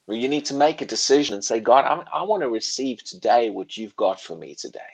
You 0.09 0.29
need 0.29 0.47
to 0.49 0.55
make 0.55 0.81
a 0.81 0.85
decision 0.85 1.33
and 1.35 1.45
say, 1.45 1.61
God, 1.61 1.85
I'm, 1.85 1.99
I 2.01 2.27
want 2.27 2.43
to 2.43 2.49
receive 2.53 3.03
today 3.11 3.51
what 3.51 3.67
you've 3.77 3.95
got 3.95 4.21
for 4.21 4.37
me 4.37 4.55
today. 4.61 4.91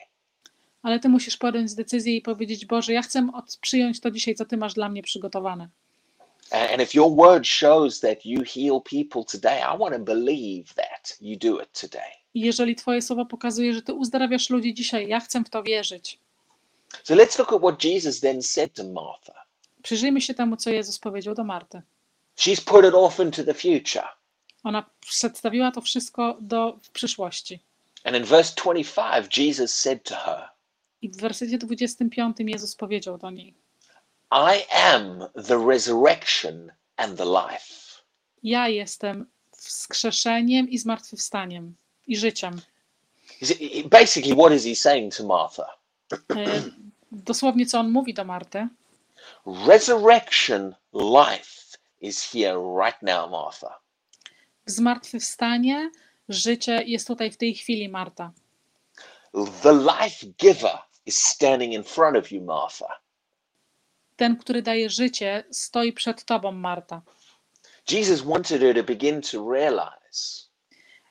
Ale 0.82 1.00
ty 1.00 1.08
musisz 1.08 1.36
podjąć 1.36 1.74
decyzję 1.74 2.16
i 2.16 2.22
powiedzieć: 2.22 2.66
Boże, 2.66 2.92
ja 2.92 3.02
chcę 3.02 3.28
od, 3.34 3.56
przyjąć 3.60 4.00
to 4.00 4.10
dzisiaj, 4.10 4.34
co 4.34 4.44
ty 4.44 4.56
masz 4.56 4.74
dla 4.74 4.88
mnie 4.88 5.02
przygotowane. 5.02 5.68
A- 6.50 6.68
And 6.72 6.82
if 6.82 6.94
your 6.98 7.16
word 7.16 7.46
shows 7.46 8.00
that 8.00 8.26
you 8.26 8.42
heal 8.44 8.80
people 8.90 9.24
today, 9.24 9.58
I 9.60 9.78
want 9.78 9.94
to 9.94 9.98
believe 9.98 10.74
that 10.74 11.16
you 11.20 11.36
do 11.38 11.60
it 11.62 11.80
today. 11.80 12.10
I 12.34 12.40
jeżeli 12.40 12.74
Twoje 12.76 13.02
słowo 13.02 13.26
pokazuje, 13.26 13.74
że 13.74 13.82
Ty 13.82 13.94
uzdrawiasz 13.94 14.50
ludzi 14.50 14.74
dzisiaj, 14.74 15.08
ja 15.08 15.20
chcę 15.20 15.44
w 15.44 15.50
to 15.50 15.62
wierzyć. 15.62 16.18
So 17.04 17.14
let's 17.14 17.38
look 17.38 17.52
at 17.52 17.58
what 17.60 17.84
Jesus 17.84 18.20
then 18.20 18.42
said 18.42 18.74
to 18.74 18.84
Martha. 18.84 19.32
Przyjrzyjmy 19.82 20.20
się 20.20 20.34
temu, 20.34 20.56
co 20.56 20.70
Jezus 20.70 20.98
powiedział 20.98 21.34
do 21.34 21.44
Marty. 21.44 21.82
She's 22.38 22.64
put 22.64 22.84
it 22.84 22.94
off 22.94 23.20
into 23.20 23.44
the 23.44 23.54
future. 23.54 24.08
Ona 24.66 24.84
przedstawiła 25.00 25.72
to 25.72 25.80
wszystko 25.80 26.36
do 26.40 26.78
w 26.82 26.90
przyszłości. 26.90 27.60
And 28.04 28.16
in 28.16 28.24
verse 28.24 28.54
25, 28.62 29.38
Jesus 29.38 29.74
said 29.74 30.02
to 30.02 30.14
her, 30.16 30.48
I 31.02 31.08
w 31.08 31.16
wersecie 31.16 31.58
25 31.58 32.36
Jezus 32.38 32.76
powiedział 32.76 33.18
do 33.18 33.30
niej: 33.30 33.54
I 34.30 34.64
am 34.72 35.18
the 35.46 35.66
resurrection 35.66 36.72
and 36.96 37.18
the 37.18 37.24
life. 37.24 38.02
Ja 38.42 38.68
jestem 38.68 39.26
wskrzeszeniem 39.56 40.70
i 40.70 40.78
zmartwychwstaniem 40.78 41.74
i 42.06 42.16
życiem. 42.16 42.60
Basically, 43.84 44.36
what 44.36 44.52
is 44.52 44.64
he 44.64 44.76
saying 44.76 45.16
to 45.16 45.24
Martha? 45.24 45.76
E, 46.12 46.62
Dosłownie, 47.12 47.66
co 47.66 47.80
on 47.80 47.90
mówi 47.90 48.14
do 48.14 48.24
Marty. 48.24 48.68
Resurrection 49.66 50.74
life 50.92 51.78
is 52.00 52.32
here 52.32 52.58
right 52.84 53.02
now, 53.02 53.30
Martha. 53.30 53.85
Zmartwychwstanie, 54.66 55.90
życie 56.28 56.82
jest 56.86 57.06
tutaj 57.06 57.30
w 57.30 57.36
tej 57.36 57.54
chwili, 57.54 57.88
Marta. 57.88 58.32
The 59.62 59.72
life 59.72 60.26
giver 60.38 60.78
is 61.06 61.18
standing 61.18 61.72
in 61.74 61.82
front 61.82 62.16
of 62.16 62.32
you, 62.32 62.42
Martha. 62.42 63.00
Ten, 64.16 64.36
który 64.36 64.62
daje 64.62 64.90
życie, 64.90 65.44
stoi 65.50 65.92
przed 65.92 66.24
tobą, 66.24 66.52
Marta. 66.52 67.02
Jesus 67.90 68.20
wanted 68.20 68.60
her 68.60 68.74
to 68.74 68.82
begin 68.82 69.22
to 69.22 69.50
realize 69.52 70.46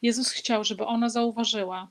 Jezus 0.01 0.31
chciał, 0.31 0.63
żeby 0.63 0.85
ona 0.85 1.09
zauważyła, 1.09 1.87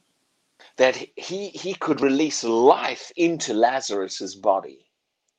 that 0.77 0.97
he, 1.17 1.51
he 1.63 1.75
could 1.79 2.01
release 2.01 2.47
life 2.47 3.13
into 3.17 3.55
Lazarus's 3.55 4.41
body. 4.41 4.85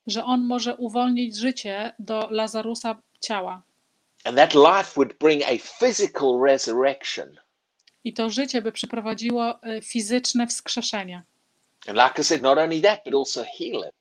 że 0.07 0.23
on 0.23 0.43
może 0.45 0.75
uwolnić 0.75 1.35
życie 1.35 1.93
do 1.99 2.27
Lazarusa 2.31 3.01
ciała. 3.19 3.63
And 4.25 4.37
that 4.37 4.53
life 4.55 4.91
would 4.95 5.17
bring 5.19 5.43
a 5.43 5.57
physical 5.57 6.39
resurrection. 6.41 7.29
I 8.03 8.13
to 8.13 8.29
życie 8.29 8.61
by 8.61 8.71
przyprowadziło 8.71 9.61
e, 9.63 9.81
fizyczne 9.81 10.47
wskrzeszenie. 10.47 11.23
And 11.87 11.97
like 11.97 12.21
I 12.21 12.23
said, 12.23 12.41
not 12.41 12.57
only 12.57 12.81
that, 12.81 12.99
but 13.05 13.13
also 13.13 13.43
healing. 13.57 13.91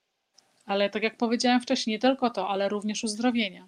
Ale 0.67 0.91
tak 0.91 1.03
jak 1.03 1.17
powiedziałem 1.17 1.61
wcześniej, 1.61 1.95
nie 1.95 1.99
tylko 1.99 2.31
to, 2.31 2.49
ale 2.49 2.69
również 2.69 3.05
uzdrowienie. 3.05 3.67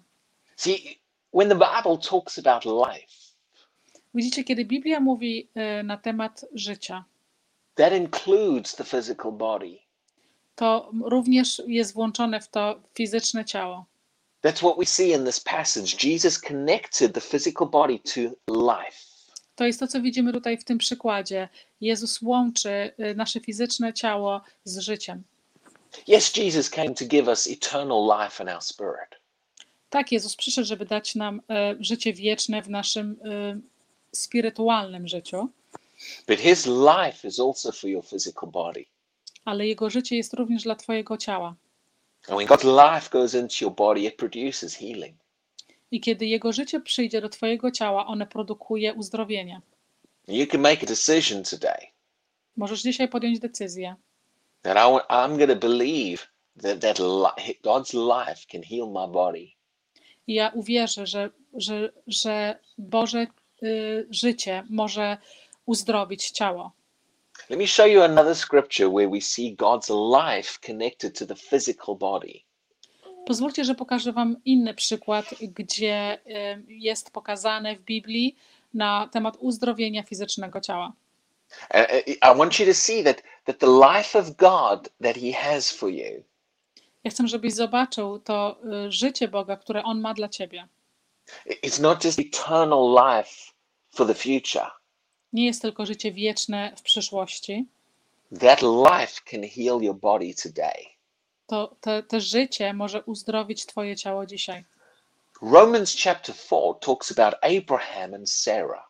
See, 0.55 0.99
when 1.33 1.49
the 1.49 1.55
Bible 1.55 1.97
talks 2.09 2.39
about 2.39 2.65
life, 2.65 3.07
Widzicie, 4.13 4.43
kiedy 4.43 4.65
Biblia 4.65 4.99
mówi 4.99 5.49
e, 5.55 5.83
na 5.83 5.97
temat 5.97 6.45
życia, 6.53 7.05
that 7.75 7.93
includes 7.93 8.75
the 8.75 8.83
physical 8.83 9.31
body. 9.31 9.77
to 10.55 10.91
również 11.03 11.61
jest 11.67 11.93
włączone 11.93 12.41
w 12.41 12.49
to 12.49 12.81
fizyczne 12.93 13.45
ciało. 13.45 13.85
That's 14.41 14.59
what 14.61 14.77
we 14.77 14.85
see 14.85 15.13
in 15.13 15.25
this 15.25 15.39
passage. 15.39 15.95
Jesus 16.07 16.39
connected 16.39 17.13
the 17.13 17.21
physical 17.21 17.67
body 17.67 17.99
to 17.99 18.21
life. 18.53 18.97
To 19.55 19.65
jest 19.65 19.79
to, 19.79 19.87
co 19.87 20.01
widzimy 20.01 20.33
tutaj 20.33 20.57
w 20.57 20.63
tym 20.63 20.77
przykładzie. 20.77 21.49
Jezus 21.81 22.21
łączy 22.21 22.69
e, 22.69 23.13
nasze 23.15 23.39
fizyczne 23.39 23.93
ciało 23.93 24.41
z 24.63 24.79
życiem. 24.79 25.23
Yes, 26.07 26.37
Jesus 26.37 26.69
came 26.69 26.93
to 26.93 27.05
give 27.05 27.27
us 27.27 27.47
eternal 27.47 28.19
life 28.21 28.43
in 28.43 28.49
our 28.49 28.61
spirit. 28.61 29.21
Tak, 29.89 30.11
Jezus 30.11 30.35
przyszedł, 30.35 30.67
żeby 30.67 30.85
dać 30.85 31.15
nam 31.15 31.41
e, 31.49 31.75
życie 31.79 32.13
wieczne 32.13 32.61
w 32.61 32.69
naszym 32.69 33.19
e, 33.25 33.59
spirytualnym 34.11 35.07
życiu, 35.07 35.49
But 36.27 36.39
his 36.39 36.65
life 36.65 37.27
is 37.27 37.39
also 37.39 37.71
for 37.71 37.89
your 37.89 38.05
physical 38.05 38.49
body. 38.49 38.85
ale 39.45 39.67
Jego 39.67 39.89
życie 39.89 40.17
jest 40.17 40.33
również 40.33 40.63
dla 40.63 40.75
Twojego 40.75 41.17
ciała. 41.17 41.55
And 42.27 42.37
when 42.37 42.47
God's 42.47 42.63
life 42.63 43.09
goes 43.09 43.33
into 43.33 43.55
your 43.61 43.75
body, 43.75 44.05
it 44.05 44.17
produces 44.17 44.75
healing. 44.75 45.15
I 45.91 46.01
kiedy 46.01 46.25
Jego 46.25 46.53
życie 46.53 46.79
przyjdzie 46.79 47.21
do 47.21 47.29
Twojego 47.29 47.71
ciała, 47.71 48.05
one 48.07 48.27
produkuje 48.27 48.93
uzdrowienie. 48.93 49.61
You 50.27 50.47
can 50.47 50.61
make 50.61 50.83
a 50.83 50.85
decision 50.85 51.43
today 51.43 51.87
Możesz 52.57 52.81
dzisiaj 52.81 53.07
podjąć 53.07 53.39
decyzję, 53.39 53.95
that 54.61 54.77
I, 54.77 55.13
I'm 55.13 55.37
going 55.37 55.49
to 55.49 55.67
believe 55.67 56.27
that, 56.61 56.81
that 56.81 56.97
God's 57.63 57.93
life 57.93 58.45
can 58.51 58.63
heal 58.63 58.87
my 58.87 59.07
body. 59.13 59.47
i 60.27 60.33
ja 60.33 60.51
uwierzę, 60.53 61.07
że, 61.07 61.29
że, 61.53 61.91
że 62.07 62.59
Boże 62.77 63.27
y, 63.63 64.07
życie 64.09 64.63
może 64.69 65.17
uzdrowić 65.65 66.31
ciało. 66.31 66.71
Let 67.49 67.59
me 67.59 67.67
show 67.67 67.85
you 67.87 68.03
another 68.03 68.35
scripture 68.35 68.89
where 68.89 69.09
we 69.09 69.21
see 69.21 69.55
God's 69.55 69.89
life 69.89 70.59
connected 70.65 71.17
to 71.19 71.25
the 71.25 71.35
physical 71.35 71.95
body. 71.95 72.43
Pozwólcie, 73.25 73.65
że 73.65 73.75
pokażę 73.75 74.11
Wam 74.13 74.35
inny 74.45 74.73
przykład, 74.73 75.25
gdzie 75.41 76.19
y, 76.27 76.63
jest 76.67 77.11
pokazane 77.11 77.75
w 77.75 77.81
Biblii 77.81 78.35
na 78.73 79.09
temat 79.11 79.37
uzdrowienia 79.39 80.03
fizycznego 80.03 80.61
ciała. 80.61 80.93
I 82.07 82.37
want 82.37 82.59
you 82.59 82.65
to 82.65 82.73
see 82.73 83.03
that, 83.03 83.23
that 83.45 83.59
the 83.59 83.67
life 83.67 84.19
of 84.19 84.35
God 84.35 84.89
that 85.01 85.15
He 85.17 85.33
has 85.33 85.71
for 85.71 85.89
you 85.89 86.23
Ja 87.03 87.11
chcę, 87.11 87.27
żebyś 87.27 87.53
zobaczył 87.53 88.19
to 88.19 88.57
y, 88.87 88.91
życie 88.91 89.27
Boga, 89.27 89.57
które 89.57 89.83
On 89.83 90.01
ma 90.01 90.13
dla 90.13 90.29
Ciebie. 90.29 90.67
it's 91.63 91.81
not 91.81 92.03
just 92.05 92.19
eternal 92.19 92.89
life 92.89 93.51
for 93.89 94.07
the 94.07 94.13
future. 94.15 94.71
Nie 95.33 95.45
jest 95.45 95.61
tylko 95.61 95.85
życie 95.85 96.11
wieczne 96.11 96.73
w 96.77 96.81
przyszłości, 96.81 97.65
that 98.39 98.61
life 98.61 99.21
can 99.25 99.41
heal 99.43 99.81
your 99.81 99.95
body 99.95 100.33
today. 100.43 100.85
to 101.47 101.75
te, 101.81 102.03
te 102.03 102.21
życie 102.21 102.73
może 102.73 103.03
uzdrowić 103.03 103.65
Twoje 103.65 103.95
ciało 103.95 104.25
dzisiaj. 104.25 104.65
Romans 105.41 105.95
chapter 106.03 106.35
4 106.35 106.79
talks 106.81 107.11
about 107.11 107.35
Abraham 107.43 108.13
and 108.13 108.29
Sarah. 108.29 108.87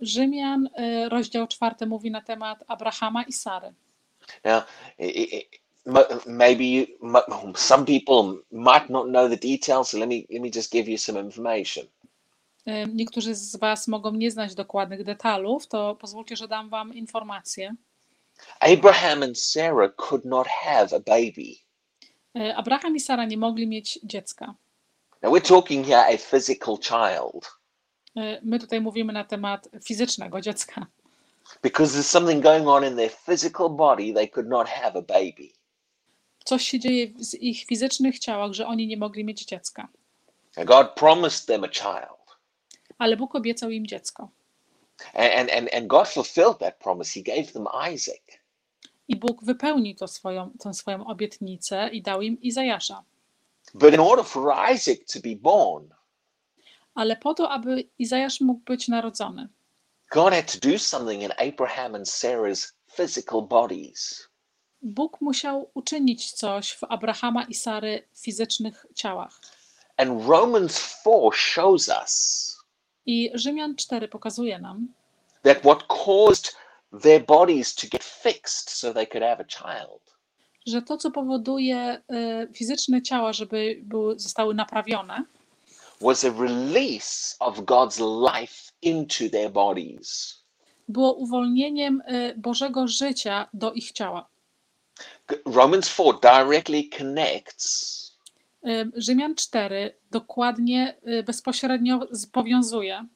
Rzymian, 0.00 0.66
y, 0.66 1.08
rozdział 1.08 1.46
czwarty, 1.46 1.86
mówi 1.86 2.10
na 2.10 2.20
temat 2.20 2.64
Abrahama 2.66 3.22
i 3.22 3.32
Sary. 3.32 3.72
Now, 4.44 4.62
maybe 6.26 6.86
some 7.56 7.84
people 7.84 8.42
might 8.50 8.90
not 8.90 9.06
know 9.06 9.28
the 9.28 9.36
details, 9.36 9.90
so 9.90 9.98
let 9.98 10.08
me 10.08 10.24
let 10.30 10.42
me 10.42 10.50
just 10.50 10.72
give 10.72 10.90
you 10.90 10.98
some 10.98 11.20
information. 11.20 11.86
Em, 12.66 12.96
Niektórzy 12.96 13.34
z 13.34 13.56
Was 13.56 13.88
mogą 13.88 14.10
nie 14.12 14.30
znać 14.30 14.54
dokładnych 14.54 15.04
detalów, 15.04 15.66
to 15.66 15.94
pozwólcie, 15.94 16.36
że 16.36 16.48
dam 16.48 16.68
Wam 16.68 16.94
informację. 16.94 17.74
Abraham 18.60 19.22
and 19.22 19.38
Sarah 19.40 19.94
could 19.96 20.24
not 20.24 20.46
have 20.48 20.96
a 20.96 21.00
baby. 21.00 21.54
E, 22.36 22.56
Abraham 22.56 22.96
i 22.96 23.00
Sara 23.00 23.24
nie 23.24 23.36
mogli 23.36 23.66
mieć 23.66 23.98
dziecka. 24.02 24.54
Now 25.22 25.32
we're 25.32 25.48
talking 25.48 25.86
here 25.86 26.04
a 26.14 26.18
physical 26.18 26.78
child 26.78 27.54
E, 28.16 28.40
My 28.42 28.58
tutaj 28.58 28.80
mówimy 28.80 29.12
na 29.12 29.24
temat 29.24 29.68
fizycznego 29.84 30.40
dziecka, 30.40 30.86
because 31.62 31.98
there's 31.98 32.10
something 32.10 32.42
going 32.42 32.68
on 32.68 32.84
in 32.84 32.96
their 32.96 33.10
physical 33.26 33.70
body. 33.70 34.14
They 34.14 34.28
could 34.28 34.48
not 34.48 34.68
have 34.68 34.98
a 34.98 35.02
baby. 35.02 35.50
coś 36.44 36.68
się 36.68 36.78
dzieje 36.80 37.06
w 37.08 37.34
ich 37.34 37.64
fizycznych 37.64 38.18
ciałach, 38.18 38.52
że 38.52 38.66
oni 38.66 38.86
nie 38.86 38.96
mogli 38.96 39.24
mieć 39.24 39.44
dziecka. 39.44 39.88
God 40.66 40.88
promised 40.94 41.46
them 41.46 41.64
a 41.64 41.68
child, 41.68 42.18
Ale 43.04 43.16
Bóg 43.16 43.34
obiecał 43.34 43.70
im 43.70 43.86
dziecko. 43.86 44.28
and 45.14 45.50
and 45.50 45.74
and, 45.74 45.86
God 45.86 46.08
fulfilled 46.08 46.58
that 46.58 46.78
promise. 46.78 47.20
He 47.20 47.22
gave 47.22 47.52
them 47.52 47.66
Isaac. 47.94 48.22
I 49.08 49.16
Bóg 49.16 49.44
wypełnił 49.44 49.94
to 49.94 50.08
swoją, 50.08 50.50
tę 50.60 50.74
swoją 50.74 51.06
obietnicę 51.06 51.88
i 51.92 52.02
dał 52.02 52.22
im 52.22 52.40
Izajasza. 52.40 53.02
But 53.74 53.94
in 53.94 54.00
order 54.00 54.24
for 54.24 54.54
Isaac 54.74 54.98
to 55.12 55.20
be 55.20 55.36
born, 55.36 55.88
Ale 56.94 57.16
po 57.16 57.34
to, 57.34 57.50
aby 57.50 57.88
Izajasz 57.98 58.40
mógł 58.40 58.60
być 58.64 58.88
narodzony, 58.88 59.48
God 60.10 60.34
had 60.34 60.52
to 60.60 60.68
do 60.68 60.78
something 60.78 61.22
in 61.22 61.32
Abraham 61.52 61.94
and 61.94 62.06
Sarah's 62.06 62.72
physical 62.96 63.42
bodies. 63.42 64.28
Bóg 64.82 65.20
musiał 65.20 65.70
uczynić 65.74 66.32
coś 66.32 66.72
w 66.72 66.84
Abrahama 66.84 67.44
i 67.44 67.54
Sary 67.54 68.08
fizycznych 68.14 68.86
ciałach. 68.94 69.40
And 69.96 70.28
Romans 70.28 71.00
4 71.02 71.32
shows 71.34 71.88
us 71.88 72.53
I 73.06 73.30
Rzymian 73.34 73.76
4 73.76 74.08
pokazuje 74.08 74.58
nam, 74.58 74.88
that 75.42 75.64
what 75.64 75.86
caused 75.86 76.56
their 77.02 77.24
bodies 77.26 77.74
to 77.74 77.86
get 77.86 78.04
fixed 78.04 78.70
so 78.70 78.94
they 78.94 79.06
could 79.06 79.22
have 79.22 79.40
a 79.40 79.44
child 79.44 80.14
że 80.66 80.82
to, 80.82 80.96
co 80.96 81.10
powoduje 81.10 81.76
e, 81.76 82.02
fizyczne 82.52 83.02
ciała, 83.02 83.32
żeby 83.32 83.80
były, 83.82 84.18
zostały 84.18 84.54
naprawione, 84.54 85.24
was 86.00 86.24
a 86.24 86.30
release 86.30 87.36
of 87.40 87.60
God's 87.60 88.00
life 88.00 88.72
into 88.82 89.30
their 89.32 89.50
bodies. 89.52 90.38
było 90.88 91.12
uwolnieniem 91.12 92.02
e, 92.04 92.34
Bożego 92.34 92.88
życia 92.88 93.48
do 93.54 93.72
ich 93.72 93.92
ciała. 93.92 94.28
Romans 95.46 95.88
4 95.88 96.18
directly 96.22 96.88
connects 96.98 98.03
Rzymian 98.96 99.34
4 99.34 99.94
dokładnie, 100.10 100.96
e, 101.04 101.22
bezpośrednio 101.22 102.00
powiązuje 102.32 103.06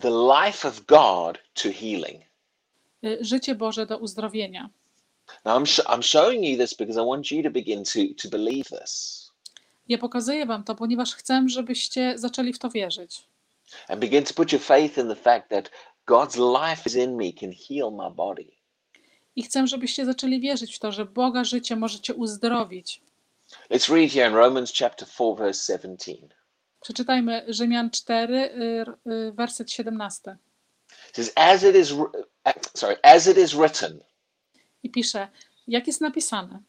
the 0.00 0.10
life 0.10 0.68
of 0.68 0.80
God 0.86 1.38
to 1.54 1.68
healing. 1.72 2.22
e, 3.04 3.24
życie 3.24 3.54
Boże 3.54 3.86
do 3.86 3.98
uzdrowienia. 3.98 4.70
Now, 5.44 5.62
I'm, 5.62 5.66
sh- 5.66 5.84
I'm 5.86 6.02
showing 6.02 6.44
you 6.44 6.56
this 6.58 6.74
because 6.74 7.02
I 7.02 7.06
want 7.06 7.30
you 7.30 7.42
to 7.42 7.50
begin 7.50 7.84
to, 7.84 7.98
to 8.22 8.28
believe 8.28 8.64
this 8.80 9.28
Ja 9.88 9.98
pokazuję 9.98 10.46
Wam 10.46 10.64
to, 10.64 10.74
ponieważ 10.74 11.14
chcę, 11.14 11.44
żebyście 11.46 12.18
zaczęli 12.18 12.52
w 12.52 12.58
to 12.58 12.70
wierzyć. 12.70 13.24
and 13.88 14.00
begin 14.00 14.24
to 14.24 14.34
put 14.34 14.52
your 14.52 14.62
faith 14.62 14.98
in 14.98 15.08
the 15.08 15.16
fact 15.16 15.48
that 15.50 15.70
God's 16.06 16.36
life 16.68 16.82
is 16.86 16.96
in 16.96 17.16
me, 17.16 17.32
can 17.32 17.52
heal 17.52 17.90
my 17.92 18.10
body. 18.14 18.44
I 19.36 19.42
chcę, 19.42 19.66
żebyście 19.66 20.04
zaczęli 20.04 20.40
wierzyć 20.40 20.76
w 20.76 20.78
to, 20.78 20.92
że 20.92 21.04
Boga 21.04 21.44
życie 21.44 21.76
możecie 21.76 22.14
uzdrowić. 22.14 23.00
Let's 23.70 23.88
read 23.88 24.10
here 24.12 24.26
in 24.28 24.34
Romans 24.34 24.72
chapter 24.72 25.08
4, 25.08 25.36
verse 25.36 25.62
17. 25.62 26.28
Przeczytajmy 26.80 27.44
Rzymian 27.48 27.90
4, 27.90 28.34
y, 28.34 28.86
y, 29.06 29.32
werset 29.32 29.70
17. 29.72 30.36
It 31.08 31.16
says, 31.16 31.32
as 31.36 31.62
it 31.62 31.76
is, 31.76 31.94
sorry, 32.74 32.96
as 33.02 33.26
it 33.26 33.36
is 33.38 33.54
written, 33.54 34.00
I 34.82 34.90
pisze, 34.90 35.28
jak 35.66 35.86
jest 35.86 36.00
napisane, 36.00 36.62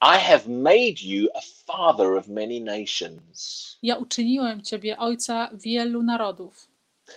I 0.00 0.18
have 0.18 0.48
made 0.48 1.02
you 1.02 1.28
a 1.34 1.40
father 1.66 2.16
of 2.16 2.28
many 2.28 2.60
nations. 2.60 3.78
ja 3.82 3.96
uczyniłem 3.96 4.62
ciebie 4.62 4.98
ojca 4.98 5.50
wielu 5.52 6.02
narodów. 6.02 6.68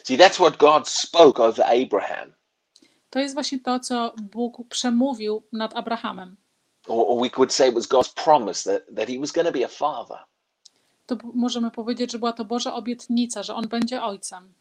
See, 0.03 0.17
that's 0.17 0.39
what 0.39 0.57
God 0.57 0.89
spoke 0.89 1.43
over 1.43 1.65
Abraham. 1.65 2.33
To 3.09 3.19
jest 3.19 3.33
właśnie 3.33 3.59
to, 3.59 3.79
co 3.79 4.13
Bóg 4.21 4.67
przemówił 4.69 5.43
nad 5.51 5.75
Abrahamem. 5.75 6.37
Or, 6.87 7.05
or 7.07 7.21
we 7.21 7.29
could 7.29 7.51
say 7.53 7.69
it 7.69 7.75
was 7.75 7.87
God's 7.87 8.13
promise 8.13 8.63
that, 8.63 8.95
that 8.95 9.09
he 9.09 9.19
was 9.19 9.31
going 9.31 9.47
to 9.47 9.51
be 9.53 9.65
a 9.65 9.67
father. 9.67 10.17
To 11.05 11.17
możemy 11.33 11.71
powiedzieć, 11.71 12.11
że 12.11 12.19
była 12.19 12.33
to 12.33 12.45
Boża 12.45 12.73
obietnica, 12.73 13.43
że 13.43 13.55
on 13.55 13.67
będzie 13.67 14.03
ojcem. 14.03 14.53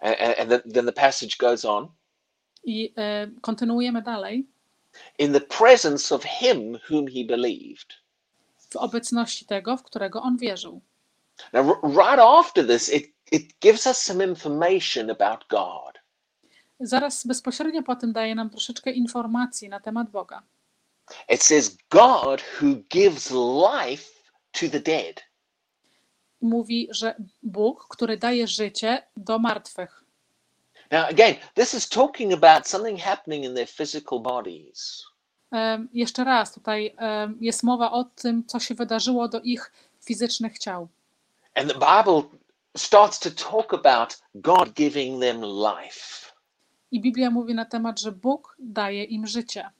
And, 0.00 0.20
and, 0.20 0.52
and 0.52 0.74
then, 0.74 0.86
the 0.86 0.92
passage 0.92 1.36
goes 1.38 1.64
on 1.64 1.88
I 2.64 2.92
e, 2.96 3.26
kontynuujemy 3.40 4.02
dalej. 4.02 4.46
in 5.18 5.32
the 5.32 5.40
presence 5.40 6.14
of 6.14 6.24
him 6.24 6.78
whom 6.90 7.06
he 7.06 7.24
believed. 7.24 7.94
W 8.70 8.76
obecności 8.76 9.46
tego, 9.46 9.76
w 9.76 9.82
którego 9.82 10.22
on 10.22 10.36
wierzył. 10.36 10.80
Now, 11.52 11.80
right 11.82 12.18
after 12.18 12.66
this, 12.66 12.88
it, 12.88 13.12
it 13.32 13.60
gives 13.60 13.86
us 13.86 14.02
some 14.02 14.24
information 14.24 15.10
about 15.10 15.48
God. 15.48 15.98
Zaraz 16.80 17.26
bezpośrednio 17.26 17.82
po 17.82 17.96
tym 17.96 18.12
daje 18.12 18.34
nam 18.34 18.50
troszeczkę 18.50 18.90
informacji 18.90 19.68
na 19.68 19.80
temat 19.80 20.10
Boga. 20.10 20.42
It 21.28 21.42
says, 21.42 21.76
God 21.90 22.42
who 22.60 22.76
gives 22.90 23.30
life 23.30 24.04
to 24.52 24.68
the 24.68 24.80
dead. 24.80 25.22
Mówi, 26.40 26.88
że 26.90 27.14
Bóg, 27.42 27.86
który 27.88 28.16
daje 28.16 28.46
życie 28.46 29.02
do 29.16 29.38
martwych. 29.38 30.04
Now, 30.90 31.04
again, 31.10 31.34
this 31.54 31.74
is 31.74 31.88
talking 31.88 32.32
about 32.32 32.68
something 32.68 33.00
happening 33.00 33.44
in 33.44 33.54
their 33.54 33.68
physical 33.68 34.20
bodies. 34.20 35.04
Em, 35.52 35.88
Jeszcze 35.92 36.24
raz, 36.24 36.54
tutaj 36.54 36.94
em, 36.96 37.38
jest 37.40 37.62
mowa 37.62 37.92
o 37.92 38.04
tym, 38.04 38.44
co 38.46 38.60
się 38.60 38.74
wydarzyło 38.74 39.28
do 39.28 39.40
ich 39.40 39.72
fizycznych 40.04 40.58
ciał. 40.58 40.88
And 41.54 41.72
the 41.72 41.78
Bible 41.78 42.38
starts 42.76 43.18
to 43.18 43.30
talk 43.30 43.74
about 43.74 44.22
God 44.34 44.72
giving 44.74 45.20
them 45.22 45.42
life. 45.42 46.32
I 46.90 47.00
Biblia 47.00 47.30
mówi 47.30 47.54
na 47.54 47.64
temat, 47.64 48.00
że 48.00 48.12
Bóg 48.12 48.56
daje 48.58 49.04
im 49.04 49.26
życie. 49.26 49.70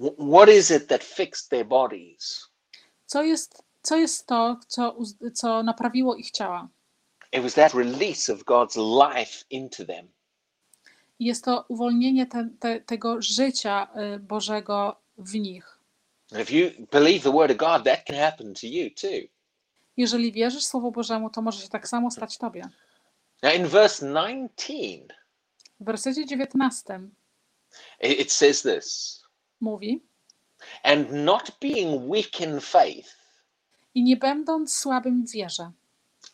Wh- 0.00 0.18
What 0.32 0.48
is 0.48 0.70
it 0.70 0.86
that 0.88 1.04
fixed 1.04 1.50
their 1.50 1.66
bodies? 1.66 2.48
Co 3.06 3.22
jest, 3.22 3.62
co 3.82 3.96
jest 3.96 4.26
to, 4.26 4.60
co, 4.68 4.96
co 5.34 5.62
naprawiło 5.62 6.14
ich 6.16 6.30
ciała? 6.30 6.68
It 7.32 7.42
was 7.42 7.54
that 7.54 7.74
release 7.74 8.32
of 8.32 8.44
God's 8.44 8.76
life 8.76 9.44
into 9.50 9.84
them. 9.84 10.08
Jest 11.18 11.44
to 11.44 11.64
uwolnienie 11.68 12.26
te, 12.26 12.48
te, 12.60 12.80
tego 12.80 13.22
życia 13.22 13.88
y, 14.16 14.18
Bożego 14.18 15.00
w 15.18 15.34
nich. 15.34 15.78
If 16.42 16.54
you 16.54 16.70
believe 16.92 17.20
the 17.20 17.32
word 17.32 17.50
of 17.50 17.56
God, 17.56 17.84
that 17.84 18.04
can 18.04 18.16
happen 18.16 18.54
to 18.54 18.66
you 18.66 18.90
too. 18.90 19.28
Jeżeli 19.96 20.32
wierzysz 20.32 20.64
Słowu 20.64 20.92
Bożemu, 20.92 21.30
to 21.30 21.42
może 21.42 21.62
się 21.62 21.68
tak 21.68 21.88
samo 21.88 22.10
stać 22.10 22.38
Tobie. 22.38 22.68
Now, 23.42 23.54
in 23.54 23.66
verse 23.66 24.06
19, 24.06 25.14
W 25.80 25.84
wersecie 25.84 26.26
19 26.26 27.00
it 28.00 28.20
it 28.20 28.32
says 28.32 28.62
this 28.62 29.22
mówi: 29.60 30.02
and 30.82 31.12
not 31.12 31.50
being 31.60 32.10
weak 32.12 32.40
in 32.40 32.60
faith. 32.60 33.16
I 33.94 34.02
nie 34.02 34.16
będąc 34.16 34.76
słabym 34.76 35.26
w 35.26 35.30
wierze. 35.30 35.70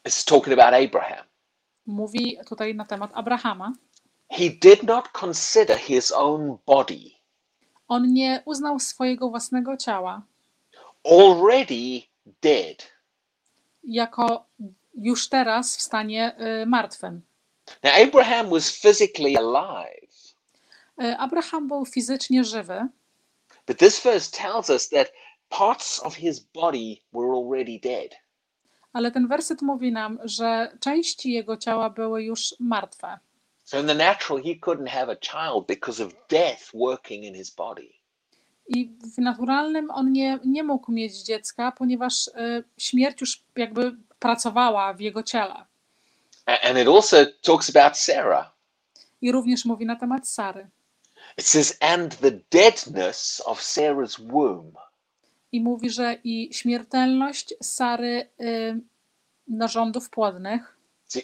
It's 0.05 0.25
talking 0.29 0.59
about 0.61 0.75
Abraham. 0.85 1.25
Mówi 1.87 2.39
tutaj 2.49 2.75
na 2.75 2.85
temat 2.85 3.11
Abrahama. 3.15 3.73
He 4.31 4.51
did 4.51 4.83
not 4.83 5.09
consider 5.21 5.79
his 5.79 6.13
own 6.13 6.59
body 6.67 7.11
On 7.89 8.13
nie 8.13 8.43
uznał 8.45 8.79
swojego 8.81 9.31
własnego 9.31 9.77
ciała 9.77 10.23
already 11.05 12.03
dead. 12.43 12.93
jako 13.85 14.47
już 14.95 15.29
teraz 15.29 15.77
w 15.77 15.83
stanie 15.83 16.37
y, 16.63 16.67
martwym. 16.67 17.23
Now, 17.83 17.93
Abraham 18.09 18.51
was 18.51 18.71
physically 18.81 19.37
alive, 19.39 20.13
Y, 21.03 21.17
Abraham 21.19 21.69
był 21.69 21.87
fizycznie 21.87 22.45
żywy, 22.45 22.89
but 23.73 23.79
this 23.79 24.03
verse 24.03 24.31
tells 24.31 24.71
us 24.71 24.89
that 24.89 25.09
parts 25.49 25.99
of 25.99 26.15
his 26.15 26.41
body 26.41 27.03
were 27.13 27.35
already 27.35 27.79
dead. 27.79 28.15
ale 28.93 29.11
ten 29.11 29.29
werset 29.29 29.63
mówi 29.63 29.93
nam, 29.93 30.19
że 30.25 30.77
części 30.81 31.33
jego 31.33 31.57
ciała 31.57 31.91
były 31.91 32.23
już 32.23 32.55
martwe. 32.61 33.19
So 33.65 33.81
in 33.81 33.87
the 33.87 33.95
natural, 33.95 34.43
he 34.43 34.55
couldn't 34.55 34.89
have 34.89 35.13
a 35.13 35.17
child 35.17 35.67
because 35.67 36.05
of 36.05 36.13
death 36.29 36.71
working 36.75 37.25
in 37.25 37.35
his 37.35 37.51
body. 37.51 37.89
I 38.69 38.91
w 39.17 39.19
naturalnym 39.19 39.91
on 39.91 40.13
nie, 40.13 40.39
nie 40.45 40.63
mógł 40.63 40.93
mieć 40.93 41.23
dziecka, 41.23 41.73
ponieważ 41.73 42.27
y, 42.29 42.65
śmierć 42.79 43.21
już 43.21 43.43
jakby 43.57 43.97
pracowała 44.19 44.95
w 44.95 45.01
jego 45.01 45.23
ciele. 45.23 45.65
And 46.47 46.79
it 46.79 46.89
also 46.89 47.17
talks 47.43 47.77
about 47.77 47.97
Sarah. 47.97 48.57
I 49.21 49.33
również 49.33 49.65
mówi 49.65 49.87
na 49.87 49.97
temat 49.97 50.29
Sary. 50.29 50.71
It 51.39 51.47
says, 51.47 51.77
and 51.81 52.13
the 52.17 52.31
deadness 52.51 53.43
of 53.47 53.61
Sarah's 53.61 54.21
womb. 54.33 54.75
I 55.53 55.61
mówi, 55.61 55.91
że 55.91 56.17
i 56.25 56.55
śmiertelność 56.55 57.55
Sary 57.63 58.29
y, 58.41 58.81
narządów 59.49 60.11
płodnych, 60.11 60.77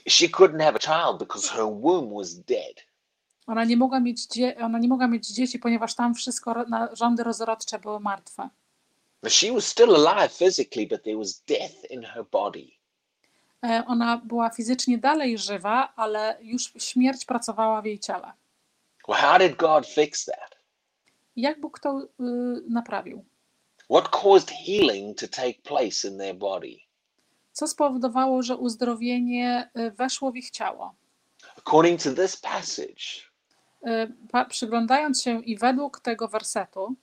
she 0.09 0.29
couldn't 0.29 0.61
have 0.62 0.77
a 0.77 0.79
child 0.79 1.18
because 1.18 1.49
her 1.49 1.64
womb 1.83 2.12
was 2.14 2.35
dead. 2.35 2.75
ona 3.47 3.64
nie 3.64 3.77
mogła 3.77 4.01
mieć, 4.01 4.27
dzie- 4.27 4.57
ona 4.61 4.79
nie 4.79 4.88
mogła 4.88 5.07
mieć 5.09 5.29
dzieci, 5.29 5.59
ponieważ 5.59 5.94
tam 5.94 6.14
wszystko 6.14 6.55
narządy 6.68 7.25
rozrodcze 7.25 7.79
były 7.79 8.01
martwe. 8.01 8.49
She 9.29 9.53
was 9.53 9.66
still 9.66 10.07
alive 10.07 10.33
physically, 10.33 10.87
but 10.87 11.03
there 11.03 11.16
was 11.16 11.40
death 11.47 11.90
in 11.90 12.03
her 12.03 12.25
body. 12.33 12.66
E, 13.64 13.83
Ona 13.87 14.16
była 14.25 14.51
fizycznie 14.51 14.99
dalej 14.99 15.38
żywa, 15.38 15.92
ale 15.97 16.38
już 16.42 16.73
śmierć 16.79 17.25
pracowała 17.25 17.83
w 17.83 17.85
jej 17.85 17.99
ciele. 17.99 18.33
Well, 19.09 19.21
how 19.21 19.38
did 19.38 19.57
God 19.57 19.87
fix 19.87 20.25
that? 20.25 20.59
Jak 21.37 21.61
Bóg 21.61 21.79
to 21.81 22.01
y, 22.01 22.05
naprawił? 22.68 23.25
What 23.90 24.09
caused 24.11 24.51
healing 24.51 25.18
to 25.18 25.29
take 25.29 25.55
place 25.62 26.09
in 26.09 26.18
their 26.18 26.35
body? 26.35 26.77
Co 27.53 27.66
spowodowało, 27.66 28.42
że 28.42 28.57
uzdrowienie 28.57 29.71
y, 29.79 29.90
weszło 29.90 30.33
w 30.33 30.37
ich 30.37 30.51
ciało? 30.51 30.94
According 31.59 32.03
to 32.03 32.12
this 32.14 32.37
passage, 32.37 33.29
Y, 33.87 34.12
pa- 34.33 34.44
Przyglądając 34.44 35.23
się 35.23 35.42
i 35.44 35.57
według 35.59 36.01
tego 36.01 36.29
wersetu, 36.29 36.94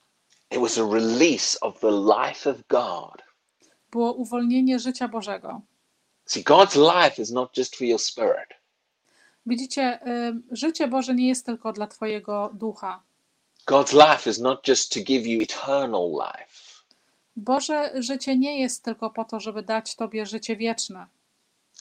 it 0.51 0.59
was 0.59 0.77
a 0.77 0.81
release 0.93 1.59
of 1.61 1.79
the 1.79 1.91
life 1.91 2.49
of 2.49 2.57
God. 2.69 3.23
było 3.91 4.13
uwolnienie 4.13 4.79
życia 4.79 5.07
Bożego. 5.07 5.61
See, 6.25 6.43
God's 6.43 6.75
life 7.03 7.21
is 7.21 7.31
not 7.31 7.57
just 7.57 7.75
for 7.75 7.87
your 7.87 7.99
spirit, 8.01 8.49
Widzicie, 9.45 9.99
życie 10.51 10.87
Boże 10.87 11.15
nie 11.15 11.27
jest 11.27 11.45
tylko 11.45 11.73
dla 11.73 11.87
Twojego 11.87 12.51
ducha. 12.53 13.03
God's 13.67 13.93
life 13.93 14.29
is 14.29 14.39
not 14.39 14.67
just 14.67 14.93
to 14.93 14.99
give 14.99 15.27
you 15.27 15.41
eternal 15.41 16.11
life. 16.11 16.65
Boże 17.35 17.91
życie 17.95 18.37
nie 18.37 18.59
jest 18.59 18.83
tylko 18.83 19.09
po 19.09 19.25
to, 19.25 19.39
żeby 19.39 19.63
dać 19.63 19.95
Tobie 19.95 20.25
życie 20.25 20.55
wieczne. 20.55 21.07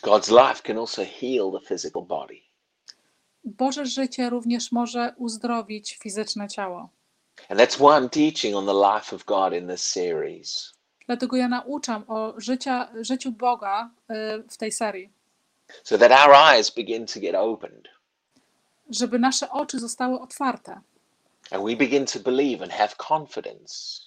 God's 0.03 0.31
life 0.31 0.62
can 0.62 0.79
also 0.79 1.03
heal 1.05 1.53
the 1.53 1.66
physical 1.68 2.03
body. 2.03 2.40
Boże 3.44 3.87
życie 3.87 4.31
również 4.31 4.72
może 4.72 5.14
uzdrowić 5.16 5.98
fizyczne 6.03 6.48
ciało. 6.48 6.88
And 7.48 7.61
that's 7.61 7.77
why 7.77 8.00
I'm 8.00 8.09
teaching 8.09 8.57
on 8.57 8.66
the 8.66 8.94
life 8.94 9.16
of 9.16 9.24
God 9.24 9.53
in 9.53 9.68
this 9.68 9.83
series. 9.83 10.74
Dlatego 11.07 11.37
ja 11.37 11.48
nauczam 11.48 12.05
o 12.09 12.35
życia, 12.37 12.88
życiu 13.00 13.33
Boga 13.33 13.90
y, 14.11 14.14
w 14.48 14.57
tej 14.57 14.72
serii, 14.72 15.11
so 15.83 15.98
that 15.98 16.12
our 16.12 16.35
eyes 16.35 16.70
begin 16.70 17.07
to 17.07 17.20
get 17.20 17.35
opened 17.35 17.88
żeby 18.90 19.18
nasze 19.18 19.50
oczy 19.50 19.79
zostały 19.79 20.20
otwarte 20.20 20.81
and 21.50 21.64
we 21.64 21.77
begin 21.77 22.07
to 22.07 22.20
believe 22.20 22.62
and 22.62 22.72
have 22.72 22.94
confidence 23.09 24.00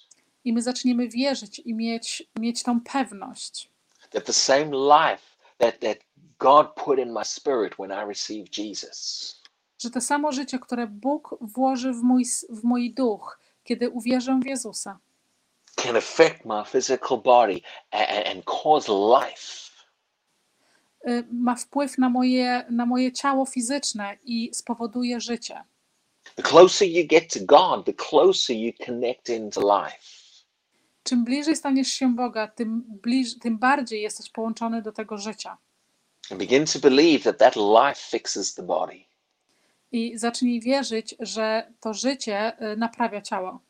i 0.44 0.52
my 0.52 0.62
zaczniemy 0.62 1.08
wierzyć 1.08 1.58
i 1.58 1.74
mieć, 1.74 2.22
mieć 2.38 2.62
tą 2.62 2.80
pewność, 2.80 3.70
that 4.10 4.24
the 4.24 4.32
same 4.32 4.64
life 4.64 5.22
that, 5.58 5.80
that 5.80 5.98
God 6.38 6.74
put 6.74 6.98
in 6.98 7.12
my 7.12 7.24
spirit 7.24 7.74
when 7.78 7.90
I 7.90 8.08
received 8.08 8.58
Jesus 8.58 9.38
że 9.78 9.90
to 9.90 10.00
samo 10.00 10.32
życie, 10.32 10.58
które 10.58 10.86
Bóg 10.86 11.36
włoży 11.40 11.92
w 11.92 12.02
mój, 12.02 12.24
w 12.50 12.64
mój 12.64 12.94
duch, 12.94 13.38
kiedy 13.64 13.90
uwierzę 13.90 14.40
w 14.42 14.46
Jezusa, 14.46 14.98
can 15.76 15.96
affect 15.96 16.44
my 16.44 16.64
physical 16.64 17.18
body 17.18 17.60
and, 17.90 18.26
and 18.26 18.44
cause 18.44 18.88
life. 18.88 19.67
Y, 21.08 21.24
ma 21.32 21.54
wpływ 21.54 21.98
na 21.98 22.08
moje, 22.08 22.64
na 22.70 22.86
moje 22.86 23.12
ciało 23.12 23.46
fizyczne 23.46 24.16
i 24.24 24.50
spowoduje 24.54 25.20
życie. 25.20 25.64
The 26.34 26.42
closer 26.42 26.88
you 26.88 27.06
get 27.06 27.32
to 27.32 27.40
God, 27.42 27.86
the 27.86 27.92
closer 27.92 28.56
you 28.56 28.72
connect 28.86 29.28
into 29.28 29.60
life. 29.60 29.98
Czym 31.02 31.24
bliżej 31.24 31.56
staniesz 31.56 31.88
się 31.88 32.14
Boga, 32.14 32.48
tym, 32.48 32.84
bliż, 33.02 33.38
tym 33.38 33.58
bardziej 33.58 34.02
jesteś 34.02 34.30
połączony 34.30 34.82
do 34.82 34.92
tego 34.92 35.18
życia. 35.18 35.56
And 36.30 36.40
begin 36.40 36.66
to 36.66 36.78
believe 36.78 37.24
that 37.24 37.38
that 37.38 37.56
life 37.56 38.18
fixes 38.18 38.54
the 38.54 38.62
body. 38.62 39.04
I 39.92 40.18
zacznij 40.18 40.60
wierzyć, 40.60 41.14
że 41.20 41.72
to 41.80 41.94
życie 41.94 42.52
y, 42.72 42.76
naprawia 42.76 43.22
ciało. 43.22 43.60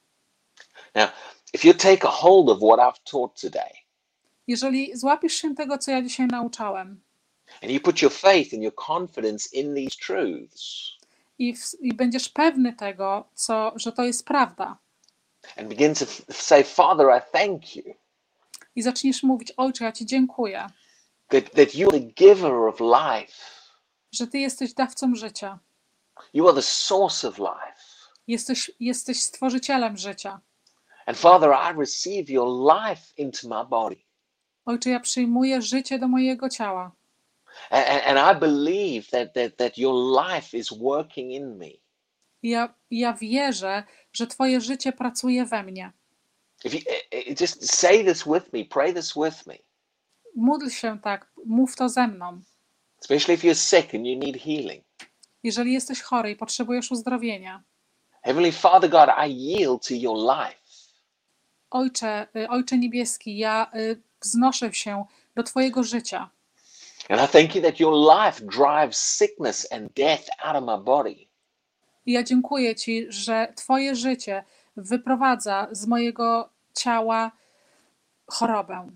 Now, 0.94 1.10
if 1.54 1.68
you 1.68 1.74
take 1.74 2.08
a 2.08 2.10
hold 2.10 2.48
of 2.48 2.58
what 2.58 2.80
I've 2.80 3.10
taught 3.10 3.40
today 3.40 3.88
Jeżeli 4.48 4.96
złapiesz 4.96 5.32
się 5.32 5.54
tego, 5.54 5.78
co 5.78 5.90
ja 5.90 6.02
dzisiaj 6.02 6.26
nauczałem, 6.26 7.00
and 7.62 7.70
you 7.72 7.80
put 7.80 8.02
your 8.02 8.12
faith 8.12 8.52
and 8.54 8.62
your 8.62 8.74
confidence 8.74 9.56
in 9.56 9.74
these 9.74 9.96
truths 9.96 10.92
i, 11.38 11.54
w, 11.56 11.74
i 11.80 11.94
będziesz 11.94 12.28
pewny 12.28 12.72
tego, 12.72 13.28
co, 13.34 13.72
że 13.76 13.92
to 13.92 14.04
jest 14.04 14.24
prawda, 14.24 14.78
and 15.56 15.68
begin 15.68 15.94
to 15.94 16.04
say, 16.32 16.64
Father, 16.64 17.06
I 17.18 17.32
thank 17.38 17.76
you 17.76 17.94
i 18.76 18.82
zaczniesz 18.82 19.22
mówić: 19.22 19.52
Ojcze, 19.56 19.84
ja 19.84 19.92
Ci 19.92 20.06
dziękuję, 20.06 20.66
that, 21.28 21.44
that 21.50 21.68
you're 21.68 21.90
the 21.90 22.00
giver 22.00 22.52
of 22.52 22.80
life. 22.80 23.32
że 24.12 24.26
Ty 24.26 24.38
jesteś 24.38 24.74
dawcą 24.74 25.14
życia, 25.14 25.58
You 26.34 26.48
are 26.48 26.56
the 26.56 26.62
source 26.62 27.28
of 27.28 27.38
life. 27.38 27.78
jesteś, 28.26 28.70
jesteś 28.80 29.22
stworzycielem 29.22 29.96
życia. 29.96 30.40
And 31.06 31.18
Father, 31.18 31.50
I 31.50 31.78
receive 31.78 32.30
your 32.30 32.48
life 32.74 33.02
into 33.16 33.48
my 33.48 33.66
body. 33.66 33.96
Ojcze, 34.64 34.90
ja 34.90 35.00
przyjmuję 35.00 35.62
życie 35.62 35.98
do 35.98 36.08
mojego 36.08 36.48
ciała 36.48 36.92
And, 37.70 38.02
and, 38.06 38.18
I 38.18 38.40
believe 38.40 39.10
that, 39.10 39.34
that, 39.34 39.56
that 39.56 39.78
your 39.78 39.94
life 40.26 40.58
is 40.58 40.72
working 40.72 41.32
in 41.32 41.58
me. 41.58 41.70
ja, 42.42 42.74
ja 42.90 43.12
wierzę, 43.12 43.82
że 44.12 44.26
Twoje 44.26 44.60
życie 44.60 44.92
pracuje 44.92 45.46
we 45.46 45.62
mnie. 45.62 45.92
If 46.64 46.74
you 46.74 46.80
eh, 46.90 47.02
eh, 47.28 47.40
just 47.40 47.74
say 47.74 48.04
this 48.04 48.24
with 48.26 48.52
me, 48.52 48.64
pray 48.64 48.94
this 48.94 49.14
with 49.16 49.46
me, 49.46 49.54
Módl 50.36 50.68
się 50.68 50.98
tak, 51.02 51.30
mów 51.46 51.76
to 51.76 51.88
ze 51.88 52.08
mną. 52.08 52.40
especially 53.00 53.34
if 53.34 53.44
you're 53.44 53.54
sick 53.78 53.94
and 53.94 54.06
you 54.06 54.18
need 54.18 54.36
healing. 54.36 54.84
Jeżeli 55.42 55.72
jesteś 55.72 56.02
chory 56.02 56.30
i 56.30 56.36
potrzebujesz 56.36 56.90
uzdrowienia, 56.90 57.62
Heavenly 58.22 58.52
Father 58.52 58.90
God, 58.90 59.08
I 59.28 59.30
yield 59.30 59.88
to 59.88 59.94
your 59.94 60.16
life. 60.18 60.58
Ojcze, 61.70 62.26
y, 62.36 62.48
Ojcze 62.48 62.78
Niebieski, 62.78 63.38
ja 63.38 63.70
y, 63.74 64.02
wznoszę 64.22 64.74
się 64.74 65.04
do 65.34 65.42
Twojego 65.42 65.82
życia. 65.82 66.30
And 67.08 67.20
I 67.20 67.26
thank 67.26 67.54
you 67.54 67.62
that 67.62 67.80
your 67.80 67.94
life 67.94 68.46
drives 68.46 68.98
sickness 68.98 69.66
and 69.72 69.94
death 69.94 70.28
out 70.44 70.56
of 70.56 70.64
my 70.64 70.84
body. 70.84 71.28
I 72.06 72.12
ja 72.12 72.22
dziękuję 72.22 72.74
Ci, 72.74 73.06
że 73.08 73.52
Twoje 73.56 73.96
życie 73.96 74.44
wyprowadza 74.76 75.68
z 75.72 75.86
mojego 75.86 76.50
ciała 76.74 77.30
chorobę. 78.26 78.90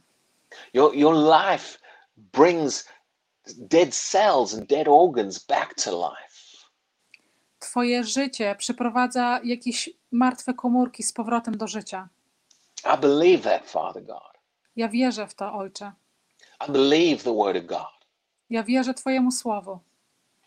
Your, 0.74 0.96
your 0.96 1.14
life 1.14 1.78
brings 2.16 2.88
dead 3.56 3.94
cells 3.94 4.54
and 4.54 4.68
dead 4.68 4.88
organs 4.88 5.38
back 5.46 5.74
to 5.74 5.90
life. 5.90 6.32
Twoje 7.58 8.04
życie 8.04 8.54
przyprowadza 8.58 9.40
jakieś 9.44 9.90
martwe 10.10 10.54
komórki 10.54 11.02
z 11.02 11.12
powrotem 11.12 11.56
do 11.56 11.66
życia. 11.66 12.08
I 12.94 12.98
believe 13.00 13.42
that, 13.42 13.70
Father 13.70 14.04
God. 14.04 14.32
Ja 14.76 14.88
wierzę 14.88 15.26
w 15.26 15.34
to, 15.34 15.52
Ojcze. 15.52 15.92
I 16.68 16.72
believe 16.72 17.24
the 17.24 17.34
Word 17.34 17.56
of 17.56 17.66
God. 17.66 18.01
Ja 18.50 18.62
wierzę 18.62 18.94
Twojemu 18.94 19.30
słowu. 19.32 19.78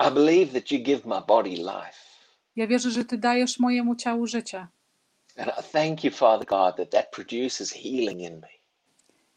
I 0.07 0.11
believe 0.11 0.53
that 0.53 0.71
you 0.71 0.79
give 0.79 1.05
my 1.05 1.21
body 1.27 1.49
life. 1.49 1.99
Ja 2.55 2.67
wierzę, 2.67 2.91
że 2.91 3.05
Ty 3.05 3.17
dajesz 3.17 3.59
mojemu 3.59 3.95
ciału 3.95 4.27
życie. 4.27 4.67
And 5.37 5.47
I 5.47 5.63
thank 5.71 6.03
you, 6.03 6.11
Father 6.11 6.45
God, 6.45 6.75
that 6.77 6.89
that 6.91 7.11
produces 7.11 7.71
healing 7.73 8.21
in 8.21 8.39
me. 8.39 8.47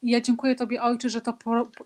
I 0.03 0.11
ja 0.11 0.21
dziękuję 0.21 0.55
Tobie, 0.55 0.83
Ojcze, 0.83 1.09
że 1.09 1.21
to, 1.21 1.35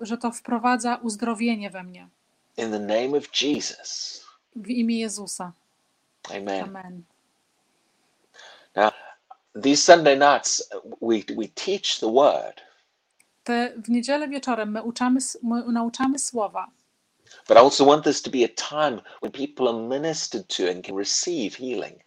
że 0.01 0.19
to 0.19 0.33
wprowadza 0.33 0.97
uzdrowienie 0.97 1.71
we 1.71 1.83
mnie. 1.83 2.09
In 2.57 2.71
the 2.71 2.79
name 2.79 3.19
of 3.19 3.43
Jesus. 3.43 4.23
W 4.57 4.69
imię 4.69 5.01
Jezusa. 5.01 5.53
Amen. 6.31 6.65
Amen. 6.65 7.03
Now, 8.77 8.93
these 9.63 9.83
Sunday 9.83 10.17
nights, 10.19 10.69
we, 11.01 11.35
we 11.37 11.49
teach 11.49 12.01
the 12.01 12.13
Word, 12.13 12.63
Te, 13.45 13.73
w 13.77 13.89
niedzielę 13.89 14.29
wieczorem 14.29 14.71
my, 14.71 14.83
uczamy, 14.83 15.21
my 15.43 15.73
nauczamy 15.73 16.19
słowa, 16.19 16.71
but 17.49 17.57
I 17.57 17.61
also 17.61 17.85
want 17.85 18.05
this 18.05 18.23
to 18.23 18.31
be 18.31 18.45
a 18.45 18.49
time 18.49 19.03
when 19.23 19.33
people 19.33 19.69
are 19.69 19.79
ministered 19.99 20.47
to 20.57 20.71
and 20.71 20.87
can 20.87 20.97
receive 20.99 21.57
healing. 21.57 21.99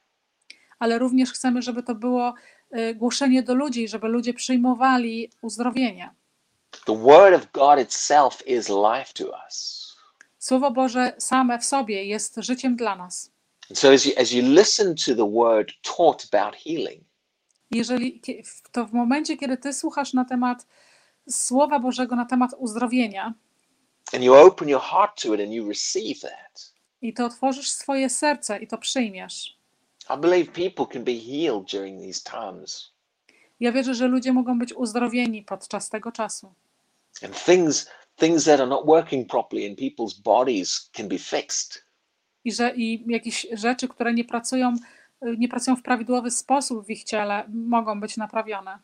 ale 0.80 1.00
również 1.00 1.32
chcemy, 1.32 1.62
żeby 1.62 1.84
to 1.84 1.95
było 1.95 2.34
y, 2.78 2.95
głoszenie 2.95 3.43
do 3.43 3.56
ludzi, 3.56 3.88
żeby 3.88 4.08
ludzie 4.08 4.34
przyjmowali 4.34 5.32
uzdrowienie. 5.41 6.10
The 6.86 6.98
Word 6.98 7.36
of 7.36 7.52
God 7.52 7.80
itself 7.80 8.48
is 8.48 8.69
life 8.69 9.13
to 9.13 9.32
us. 9.48 9.86
Słowo 10.39 10.71
Boże 10.71 11.13
same 11.17 11.60
w 11.60 11.65
sobie 11.65 12.06
jest 12.06 12.36
życiem 12.38 12.76
dla 12.76 12.95
nas. 12.95 13.32
And 13.69 13.80
so 13.80 13.93
as 13.93 14.06
you, 14.06 14.12
as 14.17 14.32
you 14.32 14.41
listen 14.43 14.95
to 14.95 15.15
the 15.15 15.32
word 15.32 15.71
taught 15.98 16.28
about 16.34 16.56
healing, 16.56 17.04
Jeżeli 17.71 18.21
to 18.71 18.86
w 18.86 18.93
momencie, 18.93 19.38
kiedy 19.38 19.58
ty 19.58 19.74
słuchasz 19.74 20.13
na 20.13 20.26
temat 20.26 20.65
Słowa 21.29 21.79
Bożego, 21.79 22.15
na 22.15 22.25
temat 22.25 22.51
uzdrowienia 22.57 23.33
and 24.13 24.23
you 24.23 24.35
open 24.35 24.69
your 24.69 24.81
heart 24.81 25.21
to 25.21 25.33
it 25.33 25.41
and 25.41 25.53
you 25.53 25.67
receive 25.67 26.19
that, 26.21 26.73
i 27.01 27.13
ty 27.13 27.25
otworzysz 27.25 27.71
swoje 27.71 28.09
serce 28.09 28.59
i 28.59 28.67
to 28.67 28.77
przyjmiesz, 28.77 29.57
I 30.15 30.17
believe 30.17 30.51
people 30.51 30.85
can 30.93 31.03
be 31.03 31.15
healed 31.15 31.71
during 31.71 32.01
these 32.01 32.21
times. 32.23 32.91
ja 33.59 33.71
wierzę, 33.71 33.93
że 33.93 34.07
ludzie 34.07 34.33
mogą 34.33 34.59
być 34.59 34.73
uzdrowieni 34.73 35.43
podczas 35.43 35.89
tego 35.89 36.11
czasu. 36.11 36.53
And 37.23 37.45
things 37.45 37.89
things 38.15 38.45
that 38.45 38.59
are 38.59 38.69
not 38.69 38.85
working 38.85 39.27
properly 39.27 39.65
in 39.65 39.75
people's 39.75 40.21
bodies 40.21 40.89
can 40.93 41.07
be 41.07 41.17
fixed. 41.17 41.85
I 42.43 42.51
że 42.51 42.75
i 42.75 43.03
jakieś 43.07 43.47
rzeczy, 43.51 43.88
które 43.88 44.13
nie 44.13 44.25
pracują, 44.25 44.73
nie 45.21 45.47
pracują 45.47 45.75
w 45.75 45.81
prawidłowy 45.81 46.31
sposób 46.31 46.85
w 46.85 46.89
ich 46.89 47.03
ciele, 47.03 47.43
mogą 47.49 47.99
być 47.99 48.17
naprawione. 48.17 48.79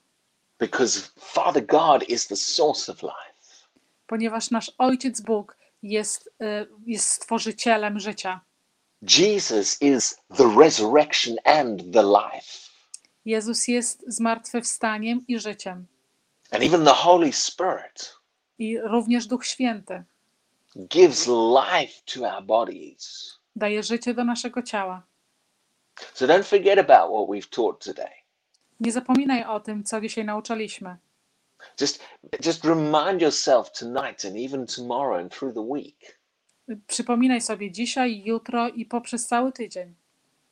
Because 0.61 1.11
Father 1.19 1.65
God 1.65 2.03
is 2.09 2.27
the 2.27 2.35
source 2.35 2.91
of 2.91 3.03
life. 3.03 3.65
ponieważ 4.07 4.51
nasz 4.51 4.71
Ojciec 4.77 5.21
Bóg 5.21 5.57
jest, 5.83 6.27
y, 6.41 6.67
jest 6.85 7.09
stworzycielem 7.09 7.99
życia. 7.99 8.41
Jesus 9.01 9.81
is 9.81 10.17
the 10.37 10.55
resurrection 10.59 11.35
and 11.45 11.93
the 11.93 12.03
life. 12.03 12.69
Jezus 13.25 13.67
jest 13.67 14.03
zmartwychwstaniem 14.07 15.23
i 15.27 15.39
życiem. 15.39 15.85
And 16.51 16.63
even 16.63 16.85
the 16.85 16.93
Holy 16.93 17.33
Spirit 17.33 18.15
I 18.59 18.79
również 18.79 19.27
Duch 19.27 19.45
Święty 19.45 20.03
gives 20.75 21.27
life 21.27 22.01
to 22.05 22.35
our 22.35 22.43
bodies. 22.43 23.33
daje 23.55 23.83
życie 23.83 24.13
do 24.13 24.23
naszego 24.23 24.61
ciała. 24.61 25.03
So 26.13 26.27
don't 26.27 26.43
forget 26.43 26.79
about 26.79 27.11
what 27.11 27.29
we've 27.29 27.49
taught 27.49 27.85
today. 27.85 28.20
Nie 28.81 28.91
zapominaj 28.91 29.43
o 29.43 29.59
tym, 29.59 29.83
co 29.83 30.01
dzisiaj 30.01 30.25
nauczyliśmy. 30.25 30.97
Just 31.81 32.03
just 32.45 32.65
remind 32.65 33.21
yourself 33.21 33.71
tonight 33.71 34.25
and 34.25 34.35
even 34.35 34.65
tomorrow 34.65 35.19
and 35.19 35.35
through 35.35 35.53
the 35.53 35.61
week. 35.61 36.19
Przypominaj 36.87 37.41
sobie 37.41 37.71
dzisiaj, 37.71 38.21
jutro 38.25 38.69
i 38.69 38.85
poprzez 38.85 39.27
cały 39.27 39.51
tydzień. 39.51 39.95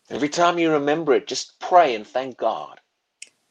Every 0.09 0.29
time 0.29 0.61
you 0.61 0.71
remember 0.71 1.17
it, 1.17 1.31
just 1.31 1.57
pray 1.59 1.95
and 1.95 2.11
thank 2.11 2.35
God. 2.35 2.81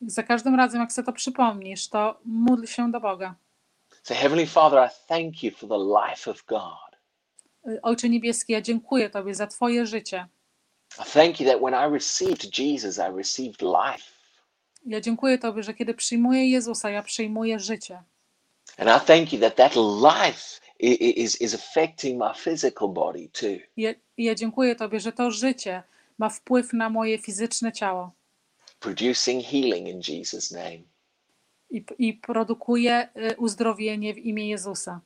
Za 0.01 0.23
każdym 0.23 0.55
razem, 0.55 0.81
jak 0.81 0.93
sobie 0.93 1.07
to 1.07 1.13
przypomnisz, 1.13 1.89
to 1.89 2.21
módl 2.25 2.67
się 2.67 2.93
do 2.93 3.01
Boga. 3.01 3.35
Say, 4.03 4.17
Heavenly 4.17 4.47
Father, 4.47 4.91
I 4.91 5.09
thank 5.09 5.43
you 5.43 5.51
for 5.51 5.69
the 5.69 6.09
life 6.09 6.31
of 6.31 6.45
God. 6.45 6.99
Ojcze 7.83 8.09
Niebieski, 8.09 8.53
ja 8.53 8.61
dziękuję 8.61 9.11
Tobie 9.11 9.35
za 9.35 9.47
Twoje 9.47 9.87
życie. 9.87 10.27
I 10.99 11.11
thank 11.11 11.41
you 11.41 11.47
that 11.51 11.61
when 11.63 11.75
I 11.75 11.95
received 11.95 12.59
Jesus, 12.59 12.99
I 12.99 13.17
received 13.17 13.63
life. 13.63 14.18
Ja 14.89 15.01
dziękuję 15.01 15.39
Tobie, 15.39 15.63
że 15.63 15.75
kiedy 15.75 15.95
przyjmuję 15.95 16.51
Jezusa, 16.51 16.91
ja 16.91 17.03
przyjmuję 17.03 17.59
życie. 17.59 18.03
And 18.79 19.03
I 19.03 19.07
thank 19.07 19.33
you 19.33 19.41
that 19.41 19.57
that 19.57 19.73
life 20.03 20.61
is, 20.81 21.41
is 21.41 21.55
affecting 21.55 22.19
my 22.19 22.35
physical 22.35 22.89
body 22.89 23.29
too. 23.33 23.59
Ja, 23.77 23.95
ja 24.19 24.35
dziękuję 24.35 24.77
Tobie, 24.77 25.01
że 25.01 25.13
to 25.13 25.31
życie 25.31 25.83
ma 26.19 26.29
wpływ 26.29 26.73
na 26.73 26.91
moje 26.91 27.19
fizyczne 27.19 27.73
ciało 27.73 28.13
producing 28.81 29.45
healing 29.45 29.89
in 29.89 30.01
Jesus' 30.01 30.51
name. 30.51 30.83
i, 31.71 31.85
i 31.99 32.15
produkuje 32.15 33.09
y, 33.33 33.37
uzdrowienie 33.37 34.15
w 34.15 34.19
imię 34.19 34.49
Jezusa. 34.49 35.01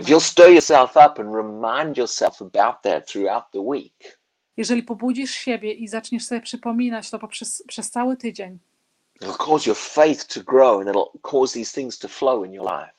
If 0.00 0.12
you'll 0.12 0.20
stir 0.20 0.50
yourself 0.50 0.90
up 0.90 1.22
and 1.22 1.34
remind 1.34 1.96
yourself 1.96 2.42
about 2.42 2.82
that 2.82 3.06
throughout 3.12 3.44
the 3.52 3.60
week, 3.60 4.20
Jeżeli 4.56 4.82
pobudzisz 4.82 5.30
siebie 5.30 5.72
i 5.72 5.88
zaczniesz 5.88 6.24
sobie 6.24 6.40
przypominać 6.40 7.10
to 7.10 7.18
poprzez, 7.18 7.62
przez 7.68 7.90
cały 7.90 8.16
tydzień, 8.16 8.58
it'll 9.20 9.36
cause 9.46 9.66
your 9.66 9.76
faith 9.76 10.26
to 10.28 10.42
grow 10.42 10.80
and 10.80 10.88
it'll 10.88 11.20
cause 11.22 11.52
these 11.58 11.72
things 11.72 11.98
to 11.98 12.08
flow 12.08 12.44
in 12.44 12.52
your 12.52 12.64
life. 12.64 12.92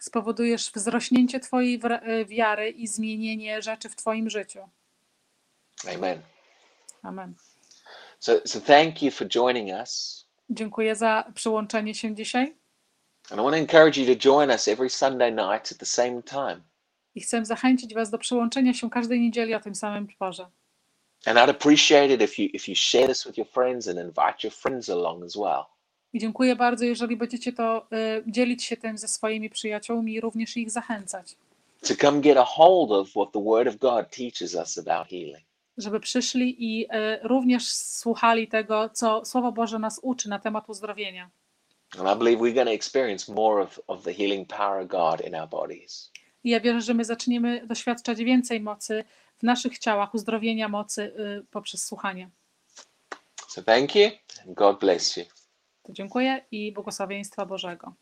spowodujesz 0.00 0.70
wzrośnięcie 0.74 1.40
Twojej 1.40 1.80
y, 2.20 2.26
wiary 2.26 2.70
i 2.70 2.86
zmienienie 2.86 3.62
rzeczy 3.62 3.88
w 3.88 3.96
Twoim 3.96 4.30
życiu. 4.30 4.60
Amen. 5.94 6.22
Amen. 7.02 7.34
So, 8.18 8.32
so 8.44 8.60
thank 8.60 9.02
you 9.02 9.10
for 9.10 9.28
joining 9.28 9.68
us. 9.80 10.24
Dziękuję 10.50 10.96
za 10.96 11.32
przyłączenie 11.34 11.94
się 11.94 12.14
dzisiaj 12.14 12.56
And 13.30 13.40
I 13.40 13.44
want 13.44 13.50
to 13.54 13.56
encourage 13.58 14.00
you 14.00 14.06
to 14.14 14.28
join 14.28 14.50
us 14.50 14.68
every 14.68 14.90
Sunday 14.90 15.30
night 15.32 15.72
at 15.72 15.78
the 15.78 15.86
same 15.86 16.22
time. 16.22 16.60
i 17.14 17.20
chcę 17.20 17.44
zachęcić 17.44 17.94
Was 17.94 18.10
do 18.10 18.18
przyłączenia 18.18 18.74
się 18.74 18.90
każdej 18.90 19.20
niedzieli 19.20 19.54
o 19.54 19.60
tym 19.60 19.74
samym 19.74 20.08
porze. 20.18 20.46
And 21.26 21.38
I'd 21.38 21.50
appreciate 21.50 22.14
it 22.14 22.22
if 22.22 22.42
you 22.42 22.48
if 22.52 22.68
you 22.70 22.74
share 22.76 23.06
this 23.08 23.26
with 23.26 23.38
your 23.38 23.48
friends 23.48 23.88
and 23.88 23.98
invite 23.98 24.44
your 24.44 24.52
friends 24.52 24.88
along 24.88 25.24
as 25.24 25.36
well. 25.36 25.64
I 26.12 26.18
dziękuję 26.18 26.56
bardzo, 26.56 26.84
jeżeli 26.84 27.16
będziecie 27.16 27.52
to 27.52 27.86
y, 27.92 28.22
dzielić 28.26 28.64
się 28.64 28.76
tym 28.76 28.98
ze 28.98 29.08
swoimi 29.08 29.50
przyjaciółmi 29.50 30.14
i 30.14 30.20
również 30.20 30.56
ich 30.56 30.70
zachęcać, 30.70 31.36
To 31.88 31.94
come 31.96 32.20
get 32.20 32.36
a 32.38 32.44
hold 32.44 32.90
of 32.92 33.10
what 33.10 33.32
the 33.32 33.44
Word 33.44 33.68
of 33.68 33.76
God 33.76 34.10
teaches 34.10 34.54
us 34.54 34.78
about 34.78 35.08
healing. 35.08 35.44
żeby 35.76 36.00
przyszli 36.00 36.56
i 36.58 36.84
y, 36.84 36.88
również 37.22 37.68
słuchali 37.68 38.48
tego, 38.48 38.88
co 38.92 39.24
Słowo 39.24 39.52
Boże 39.52 39.78
nas 39.78 40.00
uczy 40.02 40.28
na 40.28 40.38
temat 40.38 40.68
uzdrowienia. 40.68 41.30
And 41.98 42.08
I 42.16 42.18
believe 42.24 42.42
we're 42.42 42.54
going 42.54 42.68
to 42.68 42.74
experience 42.74 43.32
more 43.32 43.62
of, 43.62 43.80
of 43.86 44.02
the 44.02 44.14
healing 44.14 44.48
power 44.48 44.82
of 44.82 44.88
God 44.88 45.26
in 45.26 45.34
our 45.34 45.48
bodies. 45.48 46.10
I 46.44 46.50
ja 46.50 46.60
wierzę, 46.60 46.80
że 46.80 46.94
my 46.94 47.04
zaczniemy 47.04 47.66
doświadczać 47.66 48.18
więcej 48.24 48.60
mocy 48.60 49.04
w 49.38 49.42
naszych 49.42 49.78
ciałach, 49.78 50.14
uzdrowienia 50.14 50.68
mocy 50.68 51.02
y, 51.02 51.46
poprzez 51.50 51.84
słuchanie. 51.84 52.30
So 53.48 53.62
thank 53.62 53.94
you 53.94 54.10
God 54.46 54.80
bless 54.80 55.16
you. 55.16 55.24
To 55.82 55.92
dziękuję 55.92 56.44
i 56.50 56.72
błogosławieństwa 56.72 57.46
Bożego. 57.46 57.94